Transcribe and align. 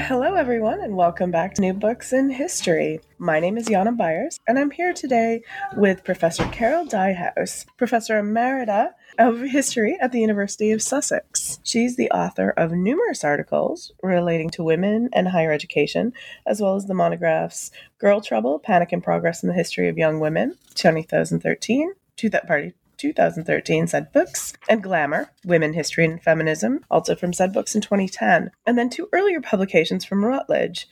Hello, 0.00 0.34
everyone, 0.34 0.80
and 0.80 0.96
welcome 0.96 1.32
back 1.32 1.54
to 1.54 1.60
New 1.60 1.72
Books 1.72 2.12
in 2.12 2.30
History. 2.30 3.00
My 3.18 3.40
name 3.40 3.58
is 3.58 3.66
Yana 3.66 3.96
Byers, 3.96 4.38
and 4.46 4.56
I'm 4.56 4.70
here 4.70 4.92
today 4.92 5.42
with 5.76 6.04
Professor 6.04 6.44
Carol 6.50 6.86
Dyhouse, 6.86 7.66
Professor 7.76 8.14
Emerita 8.22 8.92
of 9.18 9.40
History 9.40 9.98
at 10.00 10.12
the 10.12 10.20
University 10.20 10.70
of 10.70 10.82
Sussex. 10.82 11.58
She's 11.64 11.96
the 11.96 12.10
author 12.12 12.50
of 12.50 12.70
numerous 12.70 13.24
articles 13.24 13.92
relating 14.00 14.50
to 14.50 14.62
women 14.62 15.10
and 15.12 15.28
higher 15.28 15.52
education, 15.52 16.12
as 16.46 16.60
well 16.60 16.76
as 16.76 16.86
the 16.86 16.94
monographs 16.94 17.72
Girl 17.98 18.20
Trouble, 18.20 18.60
Panic 18.60 18.92
and 18.92 19.02
Progress 19.02 19.42
in 19.42 19.48
the 19.48 19.54
History 19.54 19.88
of 19.88 19.98
Young 19.98 20.20
Women, 20.20 20.56
2013, 20.76 21.92
to 22.16 22.30
that 22.30 22.46
party 22.46 22.72
2013 22.98 23.86
Zed 23.86 24.12
Books, 24.12 24.52
and 24.68 24.82
Glamour, 24.82 25.30
Women, 25.44 25.72
History, 25.72 26.04
and 26.04 26.22
Feminism, 26.22 26.84
also 26.90 27.14
from 27.14 27.32
Zed 27.32 27.52
Books 27.52 27.74
in 27.74 27.80
2010. 27.80 28.50
And 28.66 28.76
then 28.76 28.90
two 28.90 29.08
earlier 29.12 29.40
publications 29.40 30.04
from 30.04 30.24
Routledge 30.24 30.88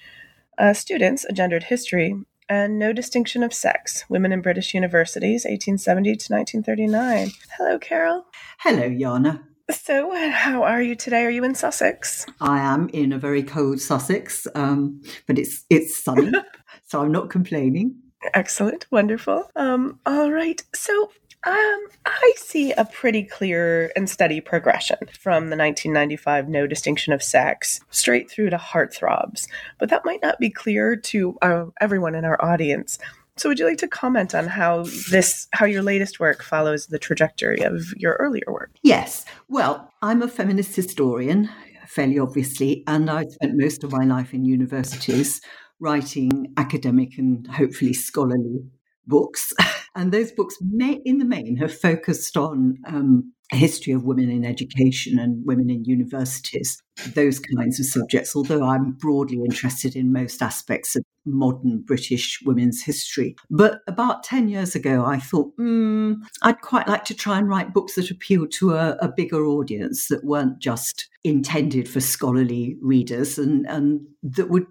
uh, 0.58 0.72
Students, 0.72 1.24
A 1.24 1.32
Gendered 1.32 1.64
History, 1.64 2.14
and 2.48 2.78
No 2.78 2.92
Distinction 2.92 3.42
of 3.42 3.52
Sex, 3.52 4.04
Women 4.08 4.32
in 4.32 4.40
British 4.40 4.72
Universities, 4.72 5.44
1870 5.44 6.16
to 6.16 6.32
1939. 6.32 7.30
Hello, 7.58 7.78
Carol. 7.78 8.26
Hello, 8.60 8.88
Yana. 8.88 9.42
So, 9.68 10.14
how 10.30 10.62
are 10.62 10.80
you 10.80 10.94
today? 10.94 11.24
Are 11.24 11.30
you 11.30 11.42
in 11.42 11.56
Sussex? 11.56 12.24
I 12.40 12.60
am 12.60 12.88
in 12.90 13.12
a 13.12 13.18
very 13.18 13.42
cold 13.42 13.80
Sussex, 13.80 14.46
um, 14.54 15.02
but 15.26 15.40
it's 15.40 15.64
it's 15.68 15.98
sunny, 15.98 16.30
so 16.86 17.02
I'm 17.02 17.10
not 17.10 17.30
complaining. 17.30 17.96
Excellent, 18.32 18.86
wonderful. 18.92 19.50
Um, 19.56 19.98
all 20.06 20.30
right, 20.30 20.62
so 20.72 21.10
um, 21.44 21.86
I 22.04 22.32
see 22.36 22.72
a 22.72 22.84
pretty 22.84 23.22
clear 23.22 23.92
and 23.94 24.08
steady 24.08 24.40
progression 24.40 24.98
from 25.18 25.50
the 25.50 25.56
1995 25.56 26.48
No 26.48 26.66
Distinction 26.66 27.12
of 27.12 27.22
Sex 27.22 27.80
straight 27.90 28.30
through 28.30 28.50
to 28.50 28.56
Heartthrobs, 28.56 29.46
but 29.78 29.88
that 29.90 30.04
might 30.04 30.22
not 30.22 30.38
be 30.38 30.50
clear 30.50 30.96
to 30.96 31.38
uh, 31.42 31.66
everyone 31.80 32.14
in 32.14 32.24
our 32.24 32.42
audience. 32.44 32.98
So, 33.36 33.50
would 33.50 33.58
you 33.58 33.66
like 33.66 33.78
to 33.78 33.88
comment 33.88 34.34
on 34.34 34.46
how 34.46 34.84
this, 35.10 35.46
how 35.52 35.66
your 35.66 35.82
latest 35.82 36.18
work 36.18 36.42
follows 36.42 36.86
the 36.86 36.98
trajectory 36.98 37.60
of 37.60 37.92
your 37.96 38.14
earlier 38.14 38.46
work? 38.48 38.70
Yes. 38.82 39.26
Well, 39.48 39.92
I'm 40.00 40.22
a 40.22 40.28
feminist 40.28 40.74
historian, 40.74 41.50
fairly 41.86 42.18
obviously, 42.18 42.82
and 42.86 43.10
I've 43.10 43.30
spent 43.30 43.52
most 43.56 43.84
of 43.84 43.92
my 43.92 44.04
life 44.04 44.32
in 44.32 44.44
universities 44.46 45.40
writing 45.80 46.54
academic 46.56 47.18
and 47.18 47.46
hopefully 47.46 47.92
scholarly 47.92 48.64
books. 49.06 49.52
And 49.96 50.12
those 50.12 50.30
books, 50.30 50.58
may, 50.60 51.00
in 51.06 51.16
the 51.16 51.24
main, 51.24 51.56
have 51.56 51.74
focused 51.74 52.36
on 52.36 52.76
um, 52.86 53.32
a 53.52 53.56
history 53.56 53.92
of 53.92 54.04
women 54.04 54.28
in 54.28 54.44
education 54.44 55.18
and 55.18 55.44
women 55.46 55.70
in 55.70 55.84
universities, 55.84 56.82
those 57.14 57.38
kinds 57.38 57.78
of 57.78 57.86
subjects, 57.86 58.34
although 58.34 58.64
I'm 58.64 58.92
broadly 58.92 59.38
interested 59.38 59.94
in 59.94 60.12
most 60.12 60.42
aspects 60.42 60.96
of 60.96 61.04
modern 61.24 61.82
British 61.82 62.40
women's 62.44 62.82
history. 62.82 63.36
But 63.50 63.80
about 63.86 64.24
10 64.24 64.48
years 64.48 64.74
ago, 64.74 65.04
I 65.04 65.18
thought, 65.18 65.56
mm, 65.56 66.16
I'd 66.42 66.60
quite 66.60 66.88
like 66.88 67.04
to 67.04 67.14
try 67.14 67.38
and 67.38 67.48
write 67.48 67.72
books 67.72 67.94
that 67.94 68.10
appeal 68.10 68.46
to 68.48 68.74
a, 68.74 68.96
a 69.00 69.08
bigger 69.08 69.46
audience 69.46 70.08
that 70.08 70.24
weren't 70.24 70.58
just 70.58 71.08
intended 71.24 71.88
for 71.88 72.00
scholarly 72.00 72.76
readers 72.80 73.38
and, 73.38 73.66
and 73.66 74.00
that 74.22 74.50
would 74.50 74.66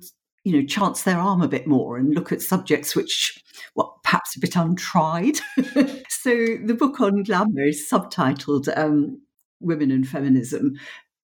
you 0.45 0.53
know, 0.53 0.66
chance 0.66 1.01
their 1.01 1.17
arm 1.17 1.41
a 1.41 1.47
bit 1.47 1.67
more 1.67 1.97
and 1.97 2.13
look 2.13 2.31
at 2.31 2.41
subjects 2.41 2.95
which, 2.95 3.44
well, 3.75 4.00
perhaps 4.03 4.35
a 4.35 4.39
bit 4.39 4.56
untried. 4.56 5.39
so 6.09 6.29
the 6.63 6.78
book 6.78 7.01
on 7.01 7.23
glamour 7.23 7.63
is 7.63 7.89
subtitled 7.91 8.69
um, 8.78 9.22
Women 9.59 9.89
and 9.89 10.07
Feminism, 10.07 10.75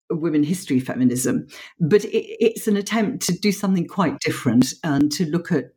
Women 0.09 0.45
History 0.45 0.79
Feminism. 0.79 1.49
But 1.81 2.05
it, 2.05 2.27
it's 2.41 2.69
an 2.69 2.77
attempt 2.77 3.27
to 3.27 3.33
do 3.33 3.51
something 3.51 3.89
quite 3.89 4.21
different 4.21 4.73
and 4.85 5.11
to 5.13 5.27
look 5.27 5.53
at 5.53 5.73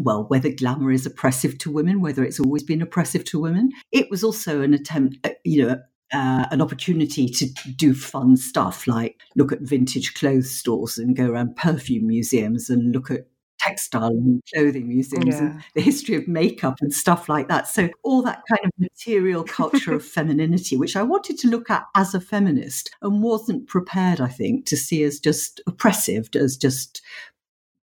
well, 0.00 0.26
whether 0.28 0.48
glamour 0.48 0.92
is 0.92 1.06
oppressive 1.06 1.58
to 1.58 1.72
women, 1.72 2.00
whether 2.00 2.22
it's 2.22 2.38
always 2.38 2.62
been 2.62 2.80
oppressive 2.80 3.24
to 3.24 3.40
women. 3.40 3.72
It 3.90 4.08
was 4.08 4.22
also 4.22 4.62
an 4.62 4.72
attempt, 4.72 5.26
you 5.44 5.66
know, 5.66 5.76
uh, 6.12 6.46
an 6.50 6.62
opportunity 6.62 7.28
to 7.28 7.46
do 7.76 7.94
fun 7.94 8.36
stuff 8.36 8.86
like 8.86 9.20
look 9.36 9.52
at 9.52 9.60
vintage 9.60 10.14
clothes 10.14 10.50
stores 10.50 10.98
and 10.98 11.16
go 11.16 11.30
around 11.30 11.56
perfume 11.56 12.06
museums 12.06 12.70
and 12.70 12.92
look 12.92 13.10
at 13.10 13.26
textile 13.58 14.08
and 14.08 14.42
clothing 14.54 14.88
museums 14.88 15.34
yeah. 15.34 15.38
and 15.38 15.64
the 15.74 15.80
history 15.80 16.14
of 16.14 16.26
makeup 16.28 16.76
and 16.80 16.92
stuff 16.92 17.28
like 17.28 17.48
that. 17.48 17.68
So, 17.68 17.88
all 18.02 18.22
that 18.22 18.42
kind 18.48 18.64
of 18.64 18.70
material 18.78 19.44
culture 19.44 19.92
of 19.92 20.04
femininity, 20.16 20.76
which 20.76 20.96
I 20.96 21.02
wanted 21.02 21.38
to 21.38 21.48
look 21.48 21.70
at 21.70 21.84
as 21.96 22.14
a 22.14 22.20
feminist 22.20 22.90
and 23.02 23.22
wasn't 23.22 23.66
prepared, 23.66 24.20
I 24.20 24.28
think, 24.28 24.66
to 24.66 24.76
see 24.76 25.02
as 25.02 25.18
just 25.18 25.60
oppressive, 25.66 26.28
as 26.34 26.56
just 26.56 27.02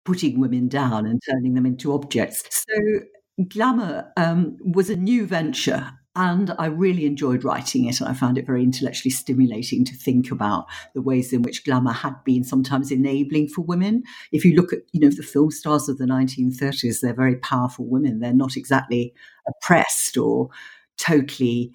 putting 0.06 0.40
women 0.40 0.68
down 0.68 1.06
and 1.06 1.22
turning 1.30 1.54
them 1.54 1.66
into 1.66 1.94
objects. 1.94 2.44
So, 2.52 3.00
Glamour 3.48 4.12
um, 4.16 4.58
was 4.64 4.90
a 4.90 4.96
new 4.96 5.26
venture 5.26 5.92
and 6.16 6.54
I 6.60 6.68
really 6.68 7.06
enjoyed 7.06 7.44
writing 7.44 7.86
it, 7.86 8.00
and 8.00 8.10
I 8.10 8.14
found 8.14 8.38
it 8.38 8.46
very 8.46 8.64
intellectually 8.64 9.12
stimulating 9.12 9.84
to 9.86 9.96
think 9.96 10.32
about 10.32 10.66
the 10.94 11.02
ways 11.02 11.34
in 11.34 11.42
which 11.42 11.66
glamour 11.66 11.94
had 11.94 12.24
been 12.24 12.44
sometimes 12.44 12.92
enabling 12.92 13.50
for 13.50 13.62
women. 13.62 14.04
If 14.32 14.46
you 14.46 14.56
look 14.56 14.74
at, 14.74 14.80
you 14.92 15.00
know, 15.00 15.10
the 15.10 15.24
film 15.24 15.52
stars 15.52 15.90
of 15.90 15.98
the 15.98 16.06
1930s, 16.06 17.02
they're 17.02 17.14
very 17.14 17.38
powerful 17.38 17.86
women. 17.86 18.20
They're 18.20 18.34
not 18.34 18.56
exactly 18.56 19.14
oppressed 19.48 20.18
or 20.18 20.50
totally 20.98 21.72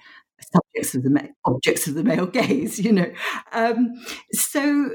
subjects 0.53 0.95
of 0.95 1.03
the 1.03 1.29
objects 1.45 1.89
of 1.89 1.95
the 1.95 2.05
male 2.05 2.27
gaze, 2.41 2.79
you 2.79 2.93
know. 2.93 3.11
Um, 3.53 3.95
so 4.33 4.91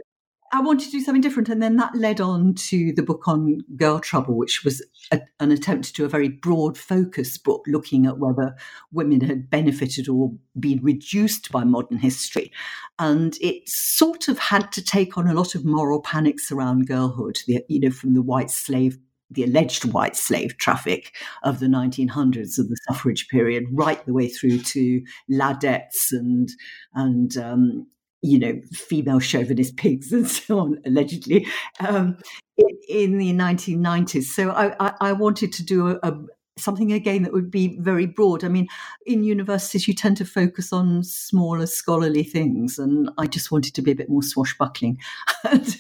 I 0.54 0.62
wanted 0.62 0.86
to 0.86 0.92
do 0.92 1.02
something 1.02 1.22
different. 1.22 1.50
And 1.50 1.64
then 1.64 1.78
that 1.78 1.96
led 1.96 2.22
on 2.22 2.54
to 2.54 2.94
the 2.94 3.02
book 3.02 3.28
on 3.28 3.62
girl 3.76 4.00
trouble, 4.00 4.38
which 4.38 4.64
was 4.64 4.86
a, 5.12 5.20
an 5.40 5.52
attempt 5.52 5.88
to 5.88 5.94
do 5.94 6.06
a 6.06 6.10
very 6.10 6.30
broad 6.30 6.78
focus 6.78 7.40
book 7.40 7.64
looking 7.66 8.06
at 8.06 8.20
whether 8.20 8.56
women 8.92 9.22
had 9.22 9.50
benefited 9.50 10.08
or 10.08 10.32
been 10.60 10.80
reduced 10.84 11.52
by 11.52 11.64
modern 11.64 11.98
history. 11.98 12.52
And 13.00 13.36
it 13.42 13.68
sort 13.68 14.28
of 14.28 14.38
had 14.38 14.72
to 14.74 14.84
take 14.84 15.18
on 15.18 15.28
a 15.28 15.34
lot 15.34 15.56
of 15.56 15.66
moral 15.66 16.02
panics 16.02 16.52
around 16.52 16.88
girlhood, 16.88 17.40
the, 17.48 17.66
you 17.68 17.80
know, 17.80 17.92
from 17.92 18.14
the 18.14 18.22
white 18.22 18.52
slave 18.52 18.98
the 19.32 19.44
alleged 19.44 19.86
white 19.86 20.16
slave 20.16 20.58
traffic 20.58 21.16
of 21.42 21.60
the 21.60 21.66
1900s 21.66 22.60
of 22.60 22.70
the 22.70 22.78
suffrage 22.88 23.28
period, 23.30 23.66
right 23.72 24.06
the 24.06 24.14
way 24.14 24.28
through 24.28 24.60
to 24.60 25.02
ladettes 25.28 26.12
and 26.12 26.50
and 26.94 27.36
um, 27.38 27.88
you 28.24 28.40
know, 28.40 28.60
female 28.72 29.20
chauvinist 29.20 29.76
pigs 29.78 30.12
and 30.12 30.28
so 30.28 30.60
on, 30.60 30.80
allegedly, 30.86 31.46
um, 31.80 32.18
in, 32.58 32.78
in, 32.90 33.18
the 33.18 33.34
1990s. 33.34 34.24
So 34.24 34.52
I, 34.52 34.76
I, 34.80 34.94
I 35.02 35.14
wanted 35.14 35.52
to 35.54 35.64
do 35.64 35.90
a, 35.90 36.00
a, 36.04 36.18
something 36.58 36.94
again 36.94 37.24
that 37.24 37.34
would 37.34 37.52
be 37.52 37.78
very 37.80 38.06
broad. 38.06 38.44
I 38.44 38.48
mean, 38.48 38.68
in 39.06 39.24
universities, 39.24 39.88
you 39.88 39.94
tend 39.94 40.18
to 40.18 40.26
focus 40.26 40.72
on 40.72 41.04
smaller 41.04 41.66
scholarly 41.66 42.24
things, 42.24 42.80
and 42.80 43.10
I 43.18 43.28
just 43.28 43.52
wanted 43.52 43.76
to 43.76 43.82
be 43.82 43.92
a 43.92 43.96
bit 43.96 44.10
more 44.10 44.24
swashbuckling. 44.24 45.00
and, 45.44 45.78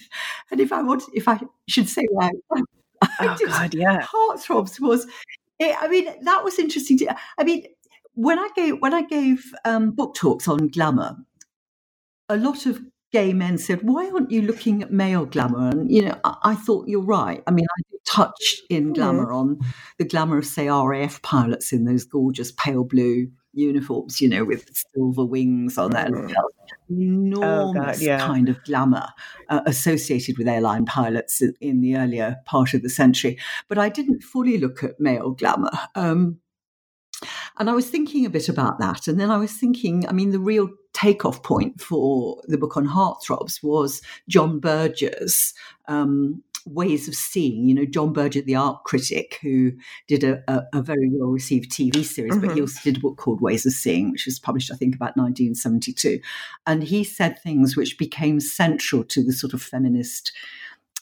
and 0.51 0.60
if 0.60 0.74
I 0.74 0.81
want, 0.81 1.04
if 1.13 1.28
I 1.28 1.40
should 1.68 1.88
say 1.88 2.06
why, 2.12 2.30
I, 2.51 2.62
oh 3.22 3.38
God, 3.45 3.74
yeah, 3.74 4.01
heartthrobs 4.01 4.80
was. 4.80 5.07
It, 5.60 5.75
I 5.80 5.88
mean, 5.88 6.06
that 6.24 6.44
was 6.44 6.60
interesting. 6.60 6.98
To, 6.98 7.16
I 7.38 7.44
mean, 7.44 7.68
when 8.16 8.40
I 8.40 8.50
gave 8.56 8.80
when 8.80 8.94
I 8.94 9.04
gave 9.04 9.54
um, 9.66 9.92
book 9.92 10.16
talks 10.16 10.48
on 10.48 10.68
glamour, 10.68 11.16
a 12.33 12.38
lot 12.38 12.65
of 12.65 12.81
gay 13.12 13.33
men 13.33 13.57
said, 13.57 13.83
"Why 13.83 14.09
aren't 14.09 14.31
you 14.31 14.41
looking 14.41 14.81
at 14.81 14.91
male 14.91 15.25
glamour?" 15.25 15.69
And 15.69 15.91
you 15.91 16.01
know, 16.01 16.19
I, 16.24 16.35
I 16.44 16.56
thought 16.56 16.88
you're 16.88 17.01
right. 17.01 17.44
I 17.47 17.51
mean, 17.51 17.65
I 17.77 17.81
touched 18.06 18.62
in 18.69 18.88
hmm. 18.88 18.94
glamour 18.94 19.31
on 19.31 19.59
the 19.97 20.06
glamour 20.06 20.38
of 20.38 20.45
say 20.45 20.68
RAF 20.68 21.21
pilots 21.21 21.71
in 21.71 21.85
those 21.85 22.03
gorgeous 22.03 22.51
pale 22.51 22.83
blue 22.83 23.27
uniforms, 23.53 24.19
you 24.19 24.27
know, 24.27 24.44
with 24.44 24.69
silver 24.94 25.25
wings 25.25 25.77
on 25.77 25.91
them. 25.91 26.12
Mm. 26.12 26.33
Enormous 26.89 27.47
oh 27.47 27.74
God, 27.74 28.01
yeah. 28.01 28.18
kind 28.18 28.50
of 28.50 28.63
glamour 28.63 29.07
uh, 29.50 29.62
associated 29.65 30.38
with 30.38 30.47
airline 30.47 30.85
pilots 30.85 31.41
in, 31.41 31.53
in, 31.62 31.81
the 31.81 31.95
earlier 31.95 32.38
part 32.45 32.74
of 32.74 32.81
the 32.81 32.89
century. 32.89 33.38
But 33.69 33.77
I 33.77 33.89
didn't 33.89 34.24
fully 34.24 34.57
look 34.57 34.83
at 34.83 35.00
male 35.00 35.31
glamour. 35.31 35.71
Um, 35.94 36.39
and 37.57 37.69
I 37.69 37.74
was 37.74 37.89
thinking 37.89 38.25
a 38.25 38.30
bit 38.30 38.50
about 38.50 38.80
that. 38.80 39.07
And 39.07 39.19
then 39.19 39.30
I 39.31 39.38
was 39.38 39.53
thinking, 39.53 40.07
I 40.07 40.12
mean, 40.12 40.31
the 40.31 40.39
real 40.39 40.69
takeoff 40.94 41.44
point 41.44 41.81
for 41.81 42.42
the 42.48 42.57
book 42.57 42.78
on 42.78 42.88
heartthrobs 42.88 43.63
was 43.63 44.01
John 44.30 44.60
Berger's 44.60 45.54
um, 45.88 46.44
ways 46.66 47.07
of 47.07 47.16
seeing. 47.16 47.68
You 47.68 47.75
know, 47.75 47.86
John 47.86 48.13
Berger, 48.13 48.42
the 48.42 48.56
art 48.56 48.84
critic, 48.84 49.40
who 49.42 49.72
did 50.07 50.24
a, 50.24 50.44
a, 50.48 50.63
a 50.74 50.81
very 50.81 51.10
well 51.12 51.30
received 51.30 51.72
TV 51.72 52.04
series, 52.04 52.34
mm-hmm. 52.34 52.42
but 52.42 52.50
he 52.50 52.56
mm-hmm. 52.56 52.62
also 52.62 52.80
did 52.84 52.98
a 52.98 53.01
book 53.01 53.18
called 53.18 53.42
Ways 53.42 53.66
of 53.66 53.74
Seeing, 53.74 54.12
which 54.12 54.25
was 54.25 54.40
published, 54.40 54.72
I 54.72 54.75
think, 54.75 54.95
about 54.95 55.18
1972. 55.18 56.19
And 56.66 56.84
he 56.84 57.04
said 57.04 57.40
things 57.40 57.75
which 57.75 57.98
became 57.98 58.40
central 58.40 59.04
to 59.06 59.24
the 59.24 59.34
sort 59.34 59.54
of 59.54 59.62
feminist 59.62 60.31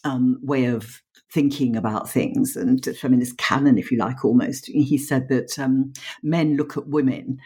um, 0.04 0.40
way 0.42 0.66
of 0.66 1.02
thinking 1.32 1.78
about 1.78 2.10
things 2.10 2.58
and 2.58 2.84
feminist 2.98 3.38
canon, 3.38 3.78
if 3.78 3.92
you 3.92 3.98
like, 3.98 4.26
almost. 4.26 4.66
He 4.66 4.98
said 4.98 5.30
that 5.30 5.58
um, 5.58 5.94
men 6.22 6.58
look 6.58 6.76
at 6.76 6.88
women 6.88 7.40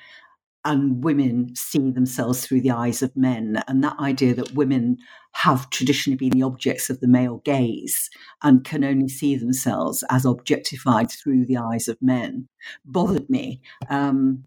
and 0.65 1.03
women 1.03 1.55
see 1.55 1.91
themselves 1.91 2.45
through 2.45 2.61
the 2.61 2.71
eyes 2.71 3.01
of 3.01 3.15
men. 3.15 3.63
And 3.67 3.83
that 3.83 3.97
idea 3.99 4.33
that 4.33 4.53
women 4.53 4.97
have 5.33 5.69
traditionally 5.69 6.17
been 6.17 6.31
the 6.31 6.43
objects 6.43 6.89
of 6.89 6.99
the 6.99 7.07
male 7.07 7.41
gaze 7.45 8.09
and 8.41 8.65
can 8.65 8.83
only 8.83 9.07
see 9.07 9.35
themselves 9.35 10.03
as 10.09 10.25
objectified 10.25 11.11
through 11.11 11.45
the 11.45 11.57
eyes 11.57 11.87
of 11.87 12.01
men 12.01 12.47
bothered 12.83 13.29
me. 13.29 13.61
Um, 13.89 14.45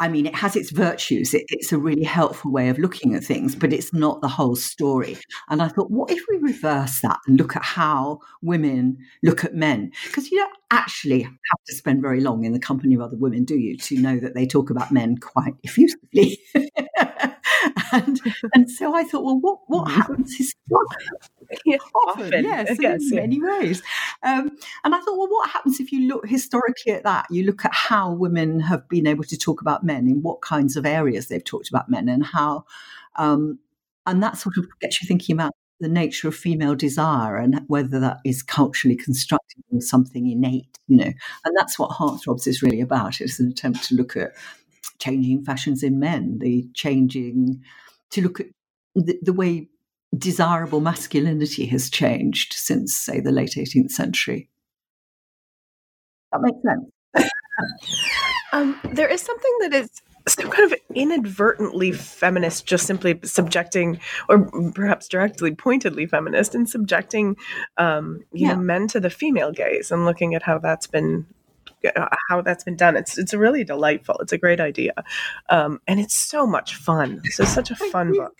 I 0.00 0.08
mean, 0.08 0.26
it 0.26 0.34
has 0.34 0.56
its 0.56 0.70
virtues. 0.70 1.34
It, 1.34 1.44
it's 1.48 1.72
a 1.72 1.78
really 1.78 2.02
helpful 2.02 2.50
way 2.50 2.68
of 2.68 2.78
looking 2.78 3.14
at 3.14 3.22
things, 3.22 3.54
but 3.54 3.72
it's 3.72 3.92
not 3.92 4.20
the 4.20 4.28
whole 4.28 4.56
story. 4.56 5.16
And 5.48 5.62
I 5.62 5.68
thought, 5.68 5.90
what 5.90 6.10
if 6.10 6.24
we 6.28 6.36
reverse 6.38 7.00
that 7.00 7.18
and 7.26 7.38
look 7.38 7.54
at 7.54 7.62
how 7.62 8.20
women 8.42 8.98
look 9.22 9.44
at 9.44 9.54
men? 9.54 9.92
Because 10.06 10.30
you 10.30 10.38
don't 10.38 10.56
actually 10.70 11.22
have 11.22 11.64
to 11.66 11.74
spend 11.74 12.02
very 12.02 12.20
long 12.20 12.44
in 12.44 12.52
the 12.52 12.58
company 12.58 12.94
of 12.94 13.00
other 13.00 13.16
women, 13.16 13.44
do 13.44 13.56
you, 13.56 13.76
to 13.78 14.00
know 14.00 14.18
that 14.18 14.34
they 14.34 14.46
talk 14.46 14.70
about 14.70 14.90
men 14.90 15.16
quite 15.18 15.54
effusively? 15.62 16.38
and, 17.92 18.20
and 18.54 18.70
so 18.70 18.94
I 18.94 19.04
thought, 19.04 19.24
well, 19.24 19.38
what, 19.38 19.58
what 19.66 19.86
mm-hmm. 19.86 20.00
happens 20.00 20.36
historically? 20.36 21.06
often, 21.94 22.44
often, 22.44 22.44
yes, 22.44 23.10
in 23.10 23.16
many 23.16 23.40
ways. 23.40 23.82
Um, 24.22 24.56
and 24.84 24.94
I 24.94 24.98
thought, 24.98 25.16
well, 25.16 25.28
what 25.28 25.50
happens 25.50 25.80
if 25.80 25.92
you 25.92 26.06
look 26.06 26.26
historically 26.28 26.92
at 26.92 27.04
that? 27.04 27.26
You 27.30 27.44
look 27.44 27.64
at 27.64 27.74
how 27.74 28.12
women 28.12 28.60
have 28.60 28.88
been 28.88 29.06
able 29.06 29.24
to 29.24 29.36
talk 29.36 29.60
about 29.60 29.84
men, 29.84 30.08
in 30.08 30.22
what 30.22 30.42
kinds 30.42 30.76
of 30.76 30.84
areas 30.84 31.28
they've 31.28 31.44
talked 31.44 31.68
about 31.68 31.88
men, 31.88 32.08
and 32.08 32.24
how, 32.24 32.64
um, 33.16 33.58
and 34.06 34.22
that 34.22 34.36
sort 34.36 34.58
of 34.58 34.66
gets 34.80 35.00
you 35.02 35.06
thinking 35.06 35.34
about 35.34 35.52
the 35.80 35.88
nature 35.88 36.28
of 36.28 36.34
female 36.34 36.74
desire 36.74 37.36
and 37.36 37.60
whether 37.68 38.00
that 38.00 38.18
is 38.24 38.42
culturally 38.42 38.96
constructed 38.96 39.62
or 39.72 39.80
something 39.80 40.28
innate, 40.28 40.78
you 40.88 40.96
know. 40.96 41.12
And 41.44 41.56
that's 41.56 41.78
what 41.78 41.90
Heartthrobs 41.90 42.46
is 42.46 42.62
really 42.62 42.80
about. 42.80 43.20
It's 43.20 43.38
an 43.38 43.48
attempt 43.48 43.84
to 43.84 43.94
look 43.94 44.16
at 44.16 44.32
changing 44.98 45.44
fashions 45.44 45.82
in 45.82 45.98
men, 45.98 46.38
the 46.38 46.68
changing, 46.74 47.62
to 48.10 48.22
look 48.22 48.40
at 48.40 48.46
the, 48.94 49.18
the 49.22 49.32
way 49.32 49.68
desirable 50.16 50.80
masculinity 50.80 51.66
has 51.66 51.90
changed 51.90 52.52
since, 52.52 52.96
say, 52.96 53.20
the 53.20 53.32
late 53.32 53.54
18th 53.56 53.90
century. 53.90 54.48
That 56.32 56.40
makes 56.40 56.58
sense. 56.62 57.30
um, 58.52 58.78
there 58.92 59.08
is 59.08 59.20
something 59.20 59.56
that 59.62 59.74
is 59.74 59.90
some 60.26 60.50
kind 60.50 60.70
of 60.72 60.78
inadvertently 60.94 61.92
feminist, 61.92 62.66
just 62.66 62.86
simply 62.86 63.18
subjecting, 63.24 63.98
or 64.28 64.50
perhaps 64.72 65.08
directly, 65.08 65.54
pointedly 65.54 66.06
feminist, 66.06 66.54
and 66.54 66.68
subjecting, 66.68 67.36
um, 67.76 68.20
you 68.32 68.46
yeah. 68.46 68.54
know, 68.54 68.60
men 68.60 68.88
to 68.88 69.00
the 69.00 69.10
female 69.10 69.52
gaze 69.52 69.90
and 69.90 70.04
looking 70.04 70.34
at 70.34 70.42
how 70.42 70.58
that's 70.58 70.86
been 70.86 71.26
how 72.28 72.40
that's 72.42 72.64
been 72.64 72.76
done. 72.76 72.96
It's 72.96 73.18
it's 73.18 73.34
really 73.34 73.64
delightful. 73.64 74.16
It's 74.20 74.32
a 74.32 74.38
great 74.38 74.60
idea, 74.60 74.92
um, 75.48 75.80
and 75.86 76.00
it's 76.00 76.14
so 76.14 76.46
much 76.46 76.74
fun. 76.74 77.22
So 77.30 77.44
such 77.44 77.70
a 77.70 77.76
fun 77.76 78.12
book. 78.12 78.36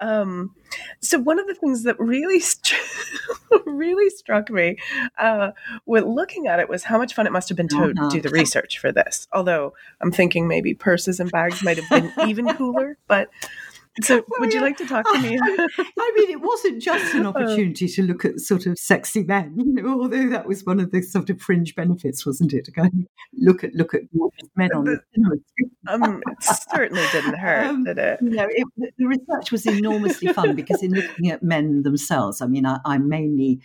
Um, 0.00 0.54
so 1.00 1.18
one 1.18 1.38
of 1.38 1.46
the 1.46 1.54
things 1.54 1.84
that 1.84 1.98
really 1.98 2.40
st- 2.40 2.80
really 3.66 4.10
struck 4.10 4.50
me 4.50 4.76
uh, 5.18 5.52
with 5.86 6.04
looking 6.04 6.46
at 6.46 6.60
it 6.60 6.68
was 6.68 6.84
how 6.84 6.98
much 6.98 7.14
fun 7.14 7.26
it 7.26 7.32
must 7.32 7.48
have 7.48 7.56
been 7.56 7.68
to 7.68 7.76
uh-huh. 7.76 8.08
do 8.08 8.20
the 8.20 8.28
research 8.28 8.78
for 8.78 8.92
this. 8.92 9.26
Although 9.32 9.74
I'm 10.00 10.12
thinking 10.12 10.48
maybe 10.48 10.74
purses 10.74 11.20
and 11.20 11.30
bags 11.30 11.62
might 11.62 11.78
have 11.78 11.88
been 11.88 12.28
even 12.28 12.52
cooler, 12.54 12.98
but 13.08 13.30
so, 14.02 14.24
would 14.38 14.52
you 14.52 14.60
like 14.60 14.76
to 14.78 14.86
talk 14.86 15.04
to 15.12 15.20
me? 15.20 15.38
I 15.78 16.12
mean, 16.16 16.30
it 16.30 16.40
wasn't 16.40 16.82
just 16.82 17.14
an 17.14 17.26
oh. 17.26 17.28
opportunity 17.36 17.88
to 17.88 18.02
look 18.02 18.24
at 18.24 18.40
sort 18.40 18.66
of 18.66 18.78
sexy 18.78 19.24
men, 19.24 19.54
you 19.56 19.72
know, 19.72 20.02
although 20.02 20.28
that 20.28 20.46
was 20.46 20.64
one 20.64 20.80
of 20.80 20.90
the 20.90 21.02
sort 21.02 21.30
of 21.30 21.40
fringe 21.40 21.74
benefits, 21.74 22.26
wasn't 22.26 22.52
it? 22.52 22.64
To 22.66 22.70
go 22.70 22.82
and 22.82 23.06
look 23.34 23.64
at 23.64 23.74
look 23.74 23.94
at 23.94 24.02
men 24.56 24.70
on 24.72 24.84
the 24.84 25.00
um, 25.88 26.22
it 26.26 26.42
certainly 26.42 27.04
didn't 27.12 27.38
hurt, 27.38 27.66
um, 27.66 27.84
did 27.84 27.98
it? 27.98 28.20
You 28.20 28.30
know, 28.30 28.48
it, 28.50 28.94
the 28.98 29.06
research 29.06 29.52
was 29.52 29.66
enormously 29.66 30.32
fun 30.32 30.54
because 30.56 30.82
in 30.82 30.92
looking 30.92 31.30
at 31.30 31.42
men 31.42 31.82
themselves, 31.82 32.40
I 32.42 32.46
mean, 32.46 32.66
I, 32.66 32.80
I 32.84 32.98
mainly, 32.98 33.60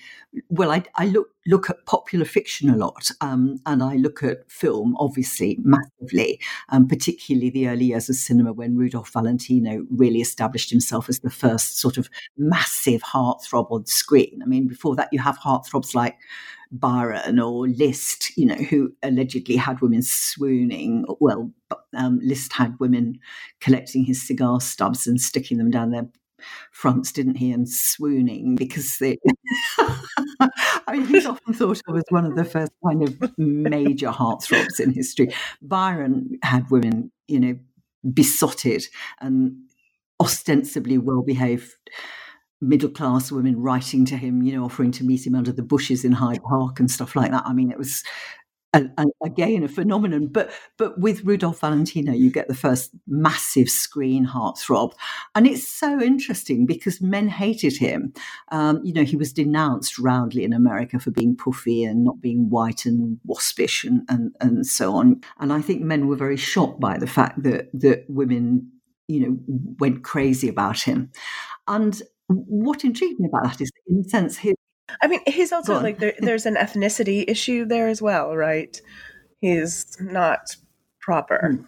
well, 0.50 0.72
I, 0.72 0.84
I 0.96 1.06
look 1.06 1.30
look 1.48 1.70
at 1.70 1.86
popular 1.86 2.26
fiction 2.26 2.70
a 2.70 2.78
lot, 2.78 3.10
um, 3.22 3.60
and 3.66 3.82
I 3.82 3.96
look 3.96 4.24
at 4.24 4.50
film, 4.50 4.96
obviously, 5.00 5.58
massively, 5.64 6.40
um, 6.70 6.88
particularly 6.88 7.50
the 7.50 7.68
early 7.68 7.86
years 7.86 8.10
of 8.10 8.16
cinema 8.16 8.54
when 8.54 8.78
Rudolph 8.78 9.12
Valentino 9.12 9.86
really 9.90 10.22
established 10.22 10.70
himself 10.70 11.10
as 11.10 11.20
the 11.20 11.30
first 11.30 11.80
sort 11.80 11.98
of 11.98 12.10
massive 12.38 13.02
heartthrob 13.02 13.72
on 13.72 13.86
screen. 13.86 14.42
I 14.44 14.46
mean, 14.46 14.68
before 14.68 14.96
that, 14.96 15.10
you 15.12 15.20
have 15.20 15.40
heartthrobs 15.40 15.96
like 15.96 16.18
Byron 16.72 17.40
or 17.40 17.68
Liszt, 17.68 18.38
you 18.38 18.46
know, 18.46 18.56
who 18.56 18.94
allegedly 19.04 19.58
had 19.58 19.82
women 19.82 20.02
swooning. 20.02 21.06
Well, 21.20 21.52
um, 21.96 22.20
Liszt 22.24 22.54
had 22.54 22.80
women 22.80 23.20
collecting 23.60 24.06
his 24.06 24.26
cigar 24.26 24.62
stubs 24.62 25.06
and 25.06 25.20
sticking 25.20 25.58
them 25.58 25.70
down 25.70 25.92
their 25.92 26.08
fronts, 26.72 27.12
didn't 27.12 27.36
he, 27.36 27.52
and 27.52 27.70
swooning 27.70 28.56
because 28.56 28.98
they. 28.98 29.18
I 30.40 30.50
mean, 30.94 31.06
he's 31.06 31.26
often 31.26 31.54
thought 31.54 31.82
of 31.88 31.98
as 31.98 32.04
one 32.10 32.26
of 32.26 32.36
the 32.36 32.46
first 32.46 32.72
kind 32.86 33.04
of 33.04 33.38
major 33.38 34.10
heartthrobs 34.10 34.80
in 34.80 34.94
history. 34.94 35.34
Byron 35.62 36.40
had 36.44 36.70
women, 36.70 37.12
you 37.28 37.40
know, 37.40 37.58
besotted 38.14 38.84
and 39.20 39.56
ostensibly 40.20 40.98
well 40.98 41.22
behaved 41.22 41.76
middle 42.62 42.90
class 42.90 43.32
women 43.32 43.60
writing 43.60 44.06
to 44.06 44.16
him, 44.16 44.44
you 44.44 44.54
know, 44.54 44.64
offering 44.64 44.92
to 44.92 45.04
meet 45.04 45.26
him 45.26 45.36
under 45.36 45.52
the 45.52 45.64
bushes 45.64 46.06
in 46.06 46.12
Hyde 46.12 46.44
Park 46.44 46.80
and 46.80 46.90
stuff 46.90 47.16
like 47.16 47.32
that. 47.32 47.44
I 47.46 47.54
mean, 47.54 47.72
it 47.72 47.78
was 47.78 48.04
a, 48.74 48.84
a, 48.98 49.06
again 49.24 49.64
a 49.64 49.68
phenomenon. 49.68 50.28
But 50.28 50.52
but 50.78 51.00
with 51.00 51.24
Rudolph 51.24 51.60
Valentino, 51.60 52.14
you 52.14 52.32
get 52.32 52.48
the 52.48 52.56
first 52.56 52.92
massive 53.08 53.70
screen 53.70 54.26
heartthrob, 54.26 54.94
and 55.36 55.46
it's 55.48 55.68
so 55.68 56.02
interesting 56.02 56.66
because 56.66 57.02
men 57.02 57.28
hated 57.30 57.78
him. 57.78 58.14
Um, 58.52 58.82
you 58.84 58.94
know, 58.94 59.04
he 59.04 59.18
was 59.18 59.34
denounced 59.34 60.00
roundly 60.00 60.44
in 60.44 60.54
America 60.54 61.00
for 61.00 61.12
being 61.12 61.36
puffy 61.36 61.84
and 61.84 62.04
not 62.04 62.22
being 62.22 62.50
white 62.50 62.86
and 62.86 63.20
waspish 63.26 63.84
and 63.84 64.04
and, 64.10 64.36
and 64.40 64.66
so 64.66 64.94
on. 64.96 65.22
And 65.40 65.52
I 65.54 65.62
think 65.62 65.82
men 65.82 66.08
were 66.08 66.16
very 66.16 66.38
shocked 66.38 66.80
by 66.80 66.98
the 66.98 67.08
fact 67.08 67.44
that 67.44 67.70
that 67.74 68.06
women 68.08 68.72
you 69.08 69.20
know 69.20 69.38
went 69.80 70.04
crazy 70.04 70.48
about 70.48 70.80
him 70.82 71.12
and 71.68 72.02
what 72.28 72.84
intrigued 72.84 73.20
me 73.20 73.28
about 73.28 73.44
that 73.44 73.62
is, 73.62 73.72
in 73.88 74.04
a 74.06 74.10
sense, 74.10 74.38
his. 74.38 74.54
I 75.02 75.08
mean, 75.08 75.22
he's 75.28 75.52
also 75.52 75.80
like 75.82 76.00
there, 76.00 76.14
there's 76.20 76.46
an 76.46 76.56
ethnicity 76.56 77.26
issue 77.28 77.66
there 77.66 77.88
as 77.88 78.02
well, 78.02 78.36
right? 78.36 78.80
He's 79.42 79.98
not 80.00 80.56
proper. 81.02 81.60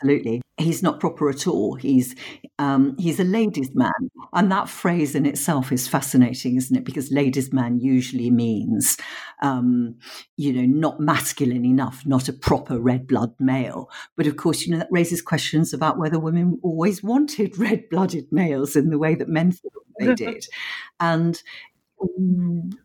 absolutely. 0.00 0.42
He's 0.56 0.82
not 0.82 1.00
proper 1.00 1.28
at 1.30 1.46
all. 1.46 1.74
He's 1.74 2.14
um, 2.58 2.96
he's 2.98 3.18
a 3.18 3.24
ladies' 3.24 3.74
man, 3.74 3.90
and 4.32 4.50
that 4.52 4.68
phrase 4.68 5.16
in 5.16 5.26
itself 5.26 5.72
is 5.72 5.88
fascinating, 5.88 6.56
isn't 6.56 6.76
it? 6.76 6.84
Because 6.84 7.10
ladies' 7.10 7.52
man 7.52 7.80
usually 7.80 8.30
means, 8.30 8.96
um, 9.42 9.96
you 10.36 10.52
know, 10.52 10.62
not 10.62 11.00
masculine 11.00 11.64
enough, 11.64 12.06
not 12.06 12.28
a 12.28 12.32
proper 12.32 12.78
red 12.78 13.08
blood 13.08 13.34
male. 13.40 13.90
But 14.16 14.28
of 14.28 14.36
course, 14.36 14.62
you 14.62 14.72
know 14.72 14.78
that 14.78 14.88
raises 14.92 15.22
questions 15.22 15.72
about 15.72 15.98
whether 15.98 16.20
women 16.20 16.60
always 16.62 17.02
wanted 17.02 17.58
red 17.58 17.88
blooded 17.88 18.30
males 18.30 18.76
in 18.76 18.90
the 18.90 18.98
way 18.98 19.16
that 19.16 19.28
men 19.28 19.50
thought 19.50 19.72
they 19.98 20.14
did, 20.14 20.46
and 21.00 21.42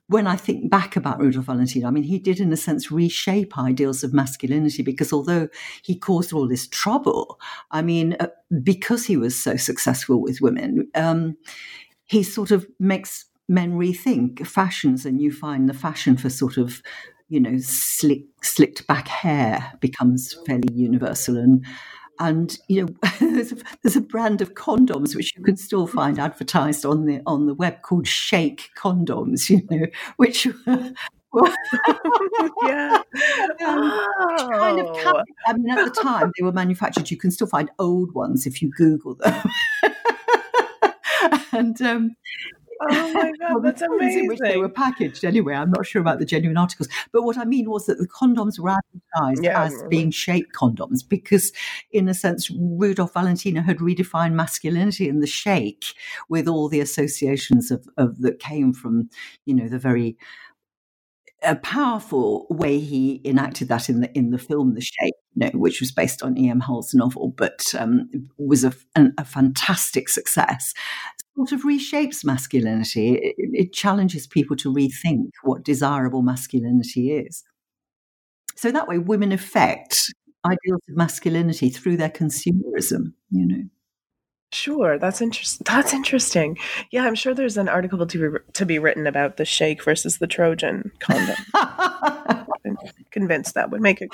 when 0.08 0.28
I 0.28 0.36
think 0.36 0.70
back 0.70 0.96
about 0.96 1.20
Rudolph 1.20 1.46
Valentino, 1.46 1.88
I 1.88 1.92
mean, 1.92 2.04
he 2.04 2.20
did, 2.20 2.40
in 2.40 2.52
a 2.52 2.58
sense, 2.58 2.92
reshape 2.92 3.58
ideals 3.58 4.04
of 4.04 4.14
masculinity 4.14 4.82
because 4.84 5.14
although 5.14 5.50
he 5.84 5.98
caused 5.98 6.34
all 6.34 6.48
this 6.48 6.68
trouble, 6.68 7.40
I 7.72 7.82
mean, 7.82 8.16
uh, 8.20 8.28
because 8.64 9.06
he 9.06 9.18
was 9.18 9.40
so 9.40 9.56
successful 9.56 10.22
with 10.22 10.42
women, 10.42 10.90
um, 10.96 11.38
he 12.06 12.24
sort 12.24 12.52
of 12.52 12.68
makes 12.80 13.26
men 13.48 13.74
rethink 13.74 14.46
fashions, 14.46 15.06
and 15.06 15.22
you 15.22 15.32
find 15.32 15.70
the 15.70 15.74
fashion 15.74 16.18
for 16.18 16.30
sort 16.30 16.58
of 16.58 16.82
you 17.30 17.40
know 17.40 17.58
slick, 17.60 18.24
slicked 18.42 18.88
back 18.88 19.08
hair 19.08 19.74
becomes 19.80 20.36
fairly 20.46 20.74
universal 20.74 21.38
and 21.38 21.64
and 22.20 22.58
you 22.68 22.86
know 22.86 22.96
there's 23.20 23.52
a, 23.52 23.58
there's 23.82 23.96
a 23.96 24.02
brand 24.02 24.42
of 24.42 24.54
condoms 24.54 25.16
which 25.16 25.36
you 25.36 25.44
can 25.44 25.58
still 25.58 25.88
find 25.88 26.20
advertised 26.20 26.86
on 26.86 27.06
the 27.06 27.22
on 27.26 27.48
the 27.48 27.54
web 27.54 27.82
called 27.82 28.08
Sheik 28.08 28.70
condoms, 28.78 29.50
you 29.50 29.62
know, 29.70 29.86
which. 30.18 30.48
yeah. 32.64 33.04
Um, 33.64 33.92
kind 34.52 34.80
of 34.80 34.88
Oh. 35.06 35.24
I 35.46 35.54
mean, 35.54 35.70
at 35.78 35.86
the 35.86 36.02
time 36.02 36.32
they 36.36 36.44
were 36.44 36.52
manufactured. 36.52 37.12
You 37.12 37.18
can 37.18 37.30
still 37.30 37.46
find 37.46 37.70
old 37.78 38.16
ones 38.16 38.48
if 38.48 38.64
you 38.64 38.72
Google 38.72 39.14
them. 39.14 39.48
and 41.52 41.80
um, 41.84 42.16
Oh 42.82 43.14
my 43.14 43.32
god, 43.40 43.54
well, 43.54 43.62
the 43.62 43.72
that's 43.72 43.82
times 43.82 44.16
in 44.16 44.28
which 44.28 44.40
they 44.40 44.58
were 44.58 44.70
packaged 44.70 45.26
anyway. 45.26 45.54
I'm 45.54 45.72
not 45.72 45.86
sure 45.86 46.02
about 46.02 46.20
the 46.20 46.26
genuine 46.26 46.58
articles, 46.58 46.88
but 47.12 47.24
what 47.24 47.38
I 47.38 47.46
mean 47.46 47.70
was 47.70 47.86
that 47.88 47.98
the 47.98 48.08
condoms 48.08 48.60
were 48.60 48.70
advertised 48.70 49.44
Yeah, 49.44 49.64
as 49.64 49.84
being 49.90 50.12
shaped 50.12 50.54
condoms 50.56 51.08
because, 51.08 51.52
in 51.92 52.08
a 52.08 52.14
sense, 52.14 52.50
Rudolph 52.52 53.14
Valentino 53.14 53.62
had 53.62 53.78
redefined 53.78 54.34
masculinity 54.34 55.10
in 55.10 55.20
the 55.20 55.28
Sheik 55.28 55.86
with 56.30 56.48
all 56.48 56.70
the 56.70 56.80
associations 56.80 57.72
of, 57.72 57.88
of 57.98 58.22
that 58.22 58.40
came 58.40 58.74
from, 58.74 59.10
you 59.46 59.54
know, 59.54 59.68
the 59.68 59.80
very 59.80 60.18
a 61.44 61.56
powerful 61.56 62.46
way 62.50 62.80
he 62.80 63.22
enacted 63.24 63.70
that 63.70 63.90
in 63.90 64.02
the 64.02 64.18
in 64.18 64.32
the 64.32 64.38
film 64.38 64.74
The 64.74 64.82
Sheik, 64.82 65.14
you 65.36 65.46
know, 65.46 65.50
which 65.54 65.80
was 65.80 65.92
based 65.92 66.22
on 66.22 66.38
E.M. 66.38 66.60
Hull's 66.60 66.94
novel, 66.94 67.34
but 67.38 67.74
um, 67.78 68.10
was 68.38 68.64
a, 68.64 68.74
an, 68.96 69.14
a 69.18 69.24
fantastic 69.24 70.10
success. 70.10 70.74
Sort 71.40 71.52
of 71.54 71.62
reshapes 71.62 72.26
masculinity. 72.26 73.14
It, 73.16 73.36
it 73.38 73.74
challenges 73.74 74.28
people 74.28 74.58
to 74.58 74.74
rethink 74.74 75.30
what 75.44 75.64
desirable 75.64 76.22
masculinity 76.22 77.12
is. 77.14 77.44
So 78.56 78.72
that 78.72 78.90
way, 78.90 78.98
women 78.98 79.32
affect 79.32 80.14
ideals 80.46 80.82
of 80.90 80.98
masculinity 80.98 81.70
through 81.70 81.96
their 81.98 82.10
consumerism. 82.10 83.14
You 83.32 83.46
know. 83.48 83.64
Sure, 84.52 84.98
that's 84.98 85.22
interesting. 85.22 85.64
That's 85.66 85.94
interesting. 85.94 86.58
Yeah, 86.92 87.06
I'm 87.06 87.14
sure 87.16 87.34
there's 87.36 87.56
an 87.56 87.70
article 87.70 88.06
to 88.06 88.32
be, 88.32 88.38
to 88.54 88.66
be 88.66 88.80
written 88.80 89.06
about 89.08 89.38
the 89.38 89.46
Sheik 89.46 89.84
versus 89.84 90.18
the 90.18 90.26
Trojan 90.28 90.92
condom. 91.00 91.36
I'm 91.54 92.76
convinced 93.12 93.54
that 93.54 93.70
would 93.70 93.80
make 93.80 94.02
it. 94.02 94.10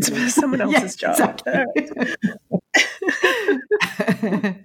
Someone 0.30 0.60
Yeah, 0.60 0.80
else's 0.80 0.96
job. 0.96 1.40
exactly. 1.76 2.14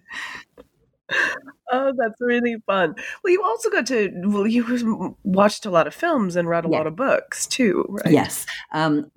Oh, 1.72 1.94
that's 1.98 2.20
really 2.20 2.56
fun. 2.66 2.96
Well, 3.24 3.32
you 3.32 3.44
also 3.44 3.70
got 3.70 3.86
to 3.88 4.12
well, 4.26 4.48
you 4.48 5.16
watched 5.24 5.66
a 5.66 5.70
lot 5.72 5.88
of 5.88 5.94
films 5.94 6.36
and 6.36 6.48
read 6.50 6.66
a 6.66 6.70
Yeah. 6.70 6.78
lot 6.78 6.88
of 6.88 6.96
books 6.96 7.46
too, 7.48 7.86
right? 7.90 8.12
yes. 8.14 8.46
Um, 8.74 9.10